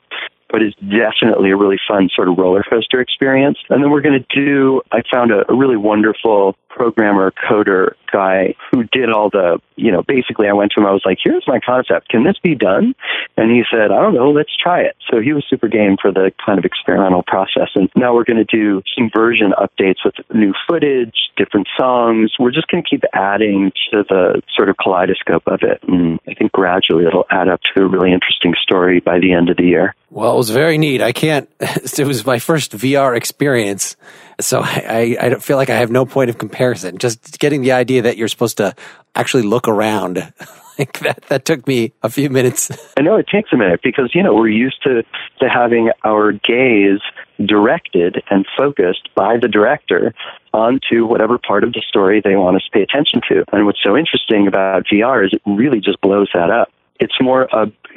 but 0.54 0.62
it's 0.62 0.76
definitely 0.76 1.50
a 1.50 1.56
really 1.56 1.80
fun 1.88 2.08
sort 2.14 2.28
of 2.28 2.38
roller 2.38 2.62
coaster 2.62 3.00
experience. 3.00 3.58
And 3.70 3.82
then 3.82 3.90
we're 3.90 4.02
going 4.02 4.22
to 4.22 4.40
do, 4.40 4.82
I 4.92 5.02
found 5.12 5.32
a, 5.32 5.42
a 5.50 5.54
really 5.56 5.76
wonderful 5.76 6.54
programmer, 6.74 7.32
coder 7.48 7.94
guy 8.12 8.54
who 8.70 8.84
did 8.84 9.10
all 9.10 9.30
the, 9.30 9.58
you 9.76 9.90
know, 9.90 10.02
basically 10.06 10.48
I 10.48 10.52
went 10.52 10.72
to 10.72 10.80
him, 10.80 10.86
I 10.86 10.92
was 10.92 11.02
like, 11.04 11.18
here's 11.22 11.44
my 11.46 11.58
concept. 11.64 12.08
Can 12.08 12.24
this 12.24 12.36
be 12.42 12.54
done? 12.54 12.94
And 13.36 13.50
he 13.50 13.62
said, 13.70 13.90
I 13.90 14.00
don't 14.00 14.14
know, 14.14 14.30
let's 14.30 14.54
try 14.56 14.82
it. 14.82 14.96
So 15.10 15.20
he 15.20 15.32
was 15.32 15.44
super 15.48 15.68
game 15.68 15.96
for 16.00 16.12
the 16.12 16.32
kind 16.44 16.58
of 16.58 16.64
experimental 16.64 17.22
process. 17.26 17.70
And 17.74 17.90
now 17.96 18.14
we're 18.14 18.24
going 18.24 18.44
to 18.44 18.56
do 18.56 18.82
some 18.96 19.10
version 19.14 19.52
updates 19.58 20.04
with 20.04 20.14
new 20.32 20.52
footage, 20.68 21.14
different 21.36 21.68
songs. 21.76 22.32
We're 22.38 22.52
just 22.52 22.68
going 22.68 22.82
to 22.82 22.88
keep 22.88 23.02
adding 23.12 23.72
to 23.90 24.04
the 24.08 24.42
sort 24.54 24.68
of 24.68 24.76
kaleidoscope 24.76 25.44
of 25.46 25.60
it. 25.62 25.82
And 25.88 26.20
I 26.28 26.34
think 26.34 26.52
gradually 26.52 27.06
it'll 27.06 27.26
add 27.30 27.48
up 27.48 27.60
to 27.74 27.82
a 27.82 27.88
really 27.88 28.12
interesting 28.12 28.54
story 28.62 29.00
by 29.00 29.18
the 29.18 29.32
end 29.32 29.50
of 29.50 29.56
the 29.56 29.64
year. 29.64 29.94
Well, 30.10 30.34
it 30.34 30.36
was 30.36 30.50
very 30.50 30.78
neat. 30.78 31.02
I 31.02 31.10
can't, 31.10 31.48
it 31.60 32.06
was 32.06 32.24
my 32.24 32.38
first 32.38 32.70
VR 32.72 33.16
experience. 33.16 33.96
So 34.40 34.60
I, 34.62 35.16
I, 35.20 35.34
feel 35.36 35.56
like 35.56 35.70
I 35.70 35.76
have 35.76 35.90
no 35.90 36.06
point 36.06 36.30
of 36.30 36.38
comparison. 36.38 36.63
Just 36.72 37.38
getting 37.38 37.62
the 37.62 37.72
idea 37.72 38.02
that 38.02 38.16
you're 38.16 38.28
supposed 38.28 38.56
to 38.56 38.74
actually 39.14 39.42
look 39.42 39.68
around. 39.68 40.32
like 40.78 40.98
that, 41.00 41.22
that 41.28 41.44
took 41.44 41.66
me 41.66 41.92
a 42.02 42.08
few 42.08 42.30
minutes. 42.30 42.70
I 42.96 43.02
know 43.02 43.16
it 43.16 43.26
takes 43.28 43.52
a 43.52 43.56
minute 43.56 43.80
because, 43.82 44.14
you 44.14 44.22
know, 44.22 44.34
we're 44.34 44.48
used 44.48 44.82
to, 44.84 45.02
to 45.40 45.48
having 45.48 45.90
our 46.04 46.32
gaze 46.32 47.00
directed 47.44 48.22
and 48.30 48.46
focused 48.56 49.08
by 49.14 49.36
the 49.36 49.48
director 49.48 50.14
onto 50.52 51.04
whatever 51.04 51.36
part 51.36 51.64
of 51.64 51.72
the 51.72 51.82
story 51.86 52.22
they 52.24 52.36
want 52.36 52.56
us 52.56 52.62
to 52.64 52.70
pay 52.70 52.82
attention 52.82 53.20
to. 53.28 53.44
And 53.52 53.66
what's 53.66 53.82
so 53.82 53.96
interesting 53.96 54.46
about 54.46 54.84
VR 54.86 55.26
is 55.26 55.32
it 55.32 55.42
really 55.46 55.80
just 55.80 56.00
blows 56.00 56.30
that 56.32 56.50
up 56.50 56.68
it's 57.00 57.14
more 57.20 57.48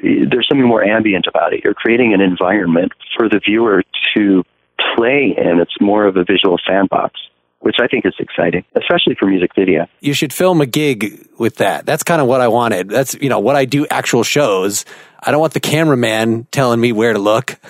there's 0.02 0.48
something 0.48 0.68
more 0.68 0.84
ambient 0.84 1.28
about 1.28 1.54
it. 1.54 1.64
You're 1.64 1.74
creating 1.74 2.14
an 2.14 2.22
environment 2.22 2.92
for 3.16 3.30
the 3.30 3.40
viewer 3.40 3.84
to 4.16 4.44
play 4.96 5.36
in. 5.38 5.60
It's 5.60 5.80
more 5.80 6.06
of 6.06 6.18
a 6.18 6.24
visual 6.24 6.58
sandbox 6.68 7.20
which 7.68 7.76
I 7.82 7.88
think 7.88 8.06
is 8.06 8.14
exciting, 8.18 8.64
especially 8.76 9.16
for 9.20 9.26
music 9.26 9.52
video. 9.54 9.88
You 10.00 10.14
should 10.14 10.32
film 10.32 10.62
a 10.62 10.66
gig 10.66 11.28
with 11.38 11.58
that. 11.58 11.86
That's 11.86 12.02
kind 12.02 12.22
of 12.22 12.28
what 12.28 12.40
I 12.40 12.48
wanted. 12.48 12.88
That's, 12.88 13.14
you 13.16 13.28
know, 13.28 13.40
what 13.40 13.58
I 13.58 13.66
do 13.66 13.86
actual 13.92 14.24
shows. 14.24 14.86
I 15.22 15.32
don't 15.32 15.42
want 15.42 15.52
the 15.52 15.60
cameraman 15.60 16.48
telling 16.50 16.80
me 16.80 16.94
where 16.94 17.12
to 17.12 17.20
look. 17.20 17.60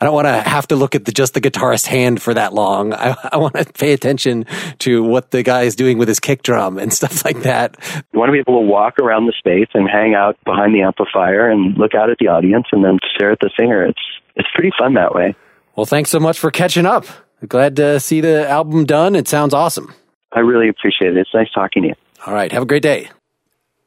I 0.00 0.04
don't 0.04 0.12
want 0.12 0.26
to 0.26 0.32
have 0.32 0.66
to 0.68 0.74
look 0.74 0.96
at 0.96 1.04
the, 1.04 1.12
just 1.12 1.34
the 1.34 1.40
guitarist's 1.40 1.86
hand 1.86 2.20
for 2.20 2.34
that 2.34 2.52
long. 2.52 2.92
I, 2.92 3.14
I 3.30 3.36
want 3.36 3.54
to 3.54 3.64
pay 3.66 3.92
attention 3.92 4.46
to 4.80 5.04
what 5.04 5.30
the 5.30 5.44
guy 5.44 5.62
is 5.62 5.76
doing 5.76 5.96
with 5.96 6.08
his 6.08 6.18
kick 6.18 6.42
drum 6.42 6.76
and 6.76 6.92
stuff 7.00 7.24
like 7.24 7.42
that. 7.42 7.76
You 8.12 8.18
want 8.18 8.30
to 8.30 8.32
be 8.32 8.40
able 8.40 8.60
to 8.60 8.66
walk 8.66 8.98
around 8.98 9.26
the 9.26 9.34
space 9.38 9.68
and 9.74 9.88
hang 9.88 10.14
out 10.16 10.38
behind 10.44 10.74
the 10.74 10.82
amplifier 10.82 11.48
and 11.48 11.78
look 11.78 11.94
out 11.94 12.10
at 12.10 12.18
the 12.18 12.26
audience 12.26 12.66
and 12.72 12.84
then 12.84 12.98
stare 13.14 13.30
at 13.30 13.38
the 13.38 13.50
singer. 13.56 13.86
It's 13.86 14.02
it's 14.34 14.48
pretty 14.56 14.72
fun 14.76 14.94
that 14.94 15.14
way. 15.14 15.36
Well, 15.76 15.86
thanks 15.86 16.10
so 16.10 16.18
much 16.18 16.40
for 16.40 16.50
catching 16.50 16.84
up. 16.84 17.06
Glad 17.48 17.76
to 17.76 18.00
see 18.00 18.20
the 18.20 18.48
album 18.48 18.84
done. 18.84 19.16
It 19.16 19.28
sounds 19.28 19.54
awesome. 19.54 19.94
I 20.32 20.40
really 20.40 20.68
appreciate 20.68 21.16
it. 21.16 21.16
It's 21.16 21.34
nice 21.34 21.50
talking 21.52 21.82
to 21.82 21.88
you. 21.88 21.94
All 22.26 22.34
right. 22.34 22.52
Have 22.52 22.62
a 22.62 22.66
great 22.66 22.82
day. 22.82 23.10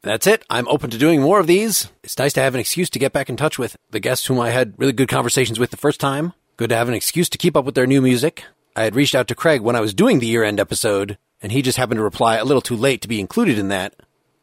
That's 0.01 0.27
it. 0.27 0.43
I'm 0.49 0.67
open 0.67 0.89
to 0.89 0.97
doing 0.97 1.21
more 1.21 1.39
of 1.39 1.47
these. 1.47 1.89
It's 2.03 2.17
nice 2.17 2.33
to 2.33 2.41
have 2.41 2.53
an 2.53 2.59
excuse 2.59 2.89
to 2.89 2.99
get 2.99 3.13
back 3.13 3.29
in 3.29 3.37
touch 3.37 3.57
with 3.57 3.77
the 3.91 4.01
guests 4.01 4.25
whom 4.25 4.39
I 4.39 4.49
had 4.49 4.73
really 4.77 4.91
good 4.91 5.07
conversations 5.07 5.59
with 5.59 5.71
the 5.71 5.77
first 5.77 6.01
time. 6.01 6.33
Good 6.57 6.69
to 6.69 6.75
have 6.75 6.89
an 6.89 6.93
excuse 6.93 7.29
to 7.29 7.37
keep 7.37 7.55
up 7.55 7.63
with 7.63 7.75
their 7.75 7.87
new 7.87 8.01
music. 8.01 8.43
I 8.75 8.83
had 8.83 8.95
reached 8.95 9.15
out 9.15 9.29
to 9.29 9.35
Craig 9.35 9.61
when 9.61 9.77
I 9.77 9.81
was 9.81 9.93
doing 9.93 10.19
the 10.19 10.27
year 10.27 10.43
end 10.43 10.59
episode, 10.59 11.17
and 11.41 11.51
he 11.51 11.61
just 11.61 11.77
happened 11.77 11.99
to 11.99 12.03
reply 12.03 12.35
a 12.35 12.43
little 12.43 12.61
too 12.61 12.75
late 12.75 13.01
to 13.03 13.07
be 13.07 13.21
included 13.21 13.57
in 13.57 13.69
that. 13.69 13.95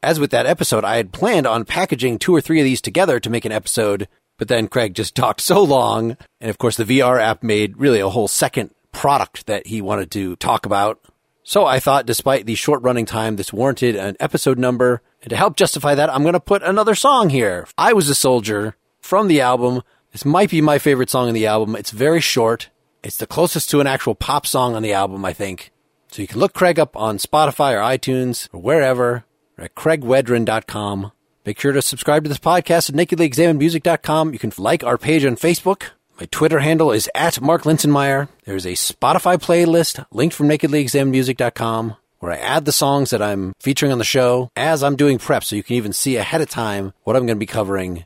As 0.02 0.18
with 0.18 0.30
that 0.30 0.46
episode, 0.46 0.84
I 0.84 0.96
had 0.96 1.12
planned 1.12 1.46
on 1.46 1.66
packaging 1.66 2.18
two 2.18 2.34
or 2.34 2.40
three 2.40 2.60
of 2.60 2.64
these 2.64 2.80
together 2.80 3.20
to 3.20 3.28
make 3.28 3.44
an 3.44 3.52
episode, 3.52 4.08
but 4.38 4.48
then 4.48 4.66
Craig 4.66 4.94
just 4.94 5.14
talked 5.14 5.42
so 5.42 5.62
long. 5.62 6.16
And 6.40 6.48
of 6.48 6.56
course, 6.56 6.78
the 6.78 6.84
VR 6.84 7.20
app 7.20 7.42
made 7.42 7.76
really 7.76 8.00
a 8.00 8.08
whole 8.08 8.28
second 8.28 8.70
product 8.92 9.46
that 9.46 9.66
he 9.66 9.80
wanted 9.80 10.10
to 10.12 10.36
talk 10.36 10.66
about. 10.66 11.00
So 11.42 11.64
I 11.64 11.80
thought, 11.80 12.06
despite 12.06 12.46
the 12.46 12.54
short 12.54 12.82
running 12.82 13.06
time, 13.06 13.36
this 13.36 13.52
warranted 13.52 13.96
an 13.96 14.16
episode 14.20 14.58
number. 14.58 15.02
And 15.22 15.30
to 15.30 15.36
help 15.36 15.56
justify 15.56 15.94
that, 15.94 16.12
I'm 16.12 16.22
going 16.22 16.34
to 16.34 16.40
put 16.40 16.62
another 16.62 16.94
song 16.94 17.30
here. 17.30 17.66
I 17.76 17.92
Was 17.92 18.08
a 18.08 18.14
Soldier 18.14 18.76
from 19.00 19.28
the 19.28 19.40
album. 19.40 19.82
This 20.12 20.24
might 20.24 20.50
be 20.50 20.60
my 20.60 20.78
favorite 20.78 21.10
song 21.10 21.28
in 21.28 21.34
the 21.34 21.46
album. 21.46 21.76
It's 21.76 21.90
very 21.90 22.20
short. 22.20 22.68
It's 23.02 23.16
the 23.16 23.26
closest 23.26 23.70
to 23.70 23.80
an 23.80 23.86
actual 23.86 24.14
pop 24.14 24.46
song 24.46 24.74
on 24.74 24.82
the 24.82 24.92
album, 24.92 25.24
I 25.24 25.32
think. 25.32 25.72
So 26.08 26.22
you 26.22 26.28
can 26.28 26.40
look 26.40 26.52
Craig 26.52 26.78
up 26.78 26.96
on 26.96 27.18
Spotify 27.18 27.72
or 27.72 27.98
iTunes 27.98 28.48
or 28.52 28.60
wherever 28.60 29.24
or 29.56 29.64
at 29.64 29.74
craigwedren.com. 29.74 31.12
Make 31.46 31.58
sure 31.58 31.72
to 31.72 31.82
subscribe 31.82 32.24
to 32.24 32.28
this 32.28 32.38
podcast 32.38 32.90
at 32.90 32.96
nakedlyexaminedmusic.com. 32.96 34.32
You 34.32 34.38
can 34.38 34.52
like 34.58 34.84
our 34.84 34.98
page 34.98 35.24
on 35.24 35.36
Facebook. 35.36 35.90
My 36.20 36.26
Twitter 36.30 36.58
handle 36.58 36.92
is 36.92 37.08
at 37.14 37.40
Mark 37.40 37.62
Linsenmayer. 37.62 38.28
There's 38.44 38.66
a 38.66 38.72
Spotify 38.72 39.38
playlist 39.38 40.04
linked 40.12 40.34
from 40.34 40.50
nakedlyexaminedmusic.com 40.50 41.96
where 42.18 42.32
I 42.32 42.36
add 42.36 42.66
the 42.66 42.72
songs 42.72 43.08
that 43.08 43.22
I'm 43.22 43.54
featuring 43.58 43.90
on 43.90 43.96
the 43.96 44.04
show 44.04 44.50
as 44.54 44.82
I'm 44.82 44.96
doing 44.96 45.16
prep 45.16 45.42
so 45.44 45.56
you 45.56 45.62
can 45.62 45.76
even 45.76 45.94
see 45.94 46.18
ahead 46.18 46.42
of 46.42 46.50
time 46.50 46.92
what 47.04 47.16
I'm 47.16 47.24
going 47.24 47.38
to 47.38 47.40
be 47.40 47.46
covering. 47.46 48.04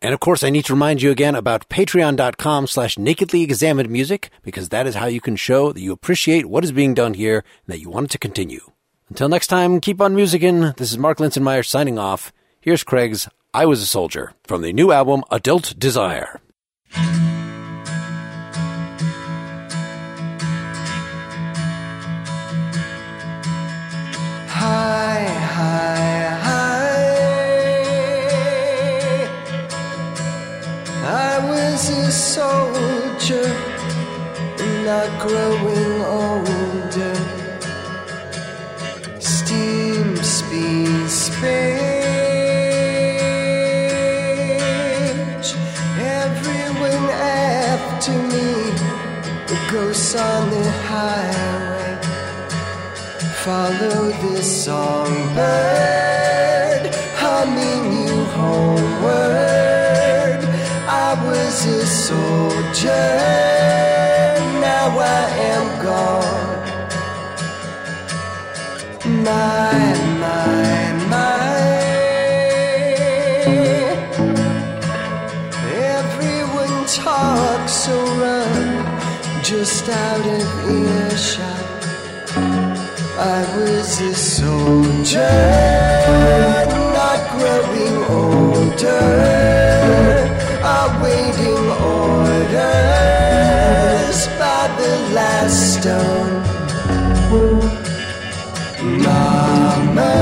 And 0.00 0.12
of 0.12 0.18
course, 0.18 0.42
I 0.42 0.50
need 0.50 0.64
to 0.64 0.72
remind 0.72 1.02
you 1.02 1.12
again 1.12 1.36
about 1.36 1.68
patreon.com 1.68 2.66
slash 2.66 2.98
nakedly 2.98 3.42
examined 3.42 3.88
music 3.88 4.30
because 4.42 4.70
that 4.70 4.88
is 4.88 4.96
how 4.96 5.06
you 5.06 5.20
can 5.20 5.36
show 5.36 5.70
that 5.70 5.80
you 5.80 5.92
appreciate 5.92 6.46
what 6.46 6.64
is 6.64 6.72
being 6.72 6.94
done 6.94 7.14
here 7.14 7.44
and 7.64 7.72
that 7.72 7.80
you 7.80 7.88
want 7.90 8.06
it 8.06 8.10
to 8.10 8.18
continue. 8.18 8.72
Until 9.08 9.28
next 9.28 9.46
time, 9.46 9.80
keep 9.80 10.00
on 10.00 10.16
musicking. 10.16 10.74
This 10.78 10.90
is 10.90 10.98
Mark 10.98 11.18
Linsenmayer 11.18 11.64
signing 11.64 11.96
off. 11.96 12.32
Here's 12.60 12.82
Craig's 12.82 13.28
I 13.54 13.66
Was 13.66 13.80
a 13.82 13.86
Soldier 13.86 14.32
from 14.42 14.62
the 14.62 14.72
new 14.72 14.90
album 14.90 15.22
Adult 15.30 15.78
Desire. 15.78 16.40
Soldier, 32.32 33.46
not 34.86 35.10
growing 35.20 36.00
older. 36.00 37.16
Steam, 39.20 40.16
speed, 40.16 41.10
speech. 41.10 41.42
Everyone 46.00 47.06
after 47.10 48.16
me, 48.32 48.48
the 49.48 49.58
ghosts 49.70 50.14
on 50.14 50.48
the 50.48 50.70
highway 50.88 51.98
follow 53.44 54.10
this 54.22 54.64
songbird. 54.64 55.36
I'm 55.36 55.91
soldier. 62.82 64.58
Now 64.60 64.98
I 64.98 65.24
am 65.52 65.66
gone. 65.82 66.50
My, 69.24 69.72
my, 70.22 70.92
my. 71.12 71.42
Everyone 75.94 76.76
talks 76.86 77.72
so 77.72 77.96
run, 78.20 79.42
just 79.42 79.88
out 79.88 80.26
of 80.38 80.46
earshot. 80.70 81.60
I 83.18 83.40
was 83.56 84.00
a 84.00 84.14
soldier, 84.14 85.36
not 86.98 87.20
growing 87.34 87.96
older, 88.18 89.41
awaiting 90.64 91.58
orders 91.82 92.58
by 94.38 94.68
the 94.78 94.92
last 95.12 95.74
stone. 95.74 96.42
Mama, 99.02 100.14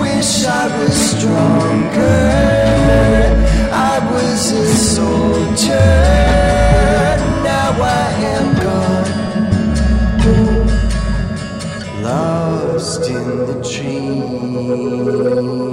wish 0.00 0.46
I 0.46 0.48
was 0.78 0.94
stronger. 1.12 2.24
I 3.72 3.98
was 4.12 4.52
a 4.52 4.54
soldier, 4.94 5.96
now 7.44 7.82
I 7.82 7.84
am 8.34 8.46
gone. 8.64 9.10
Lost 12.02 13.02
in 13.10 13.26
the 13.46 13.56
trees. 13.62 15.69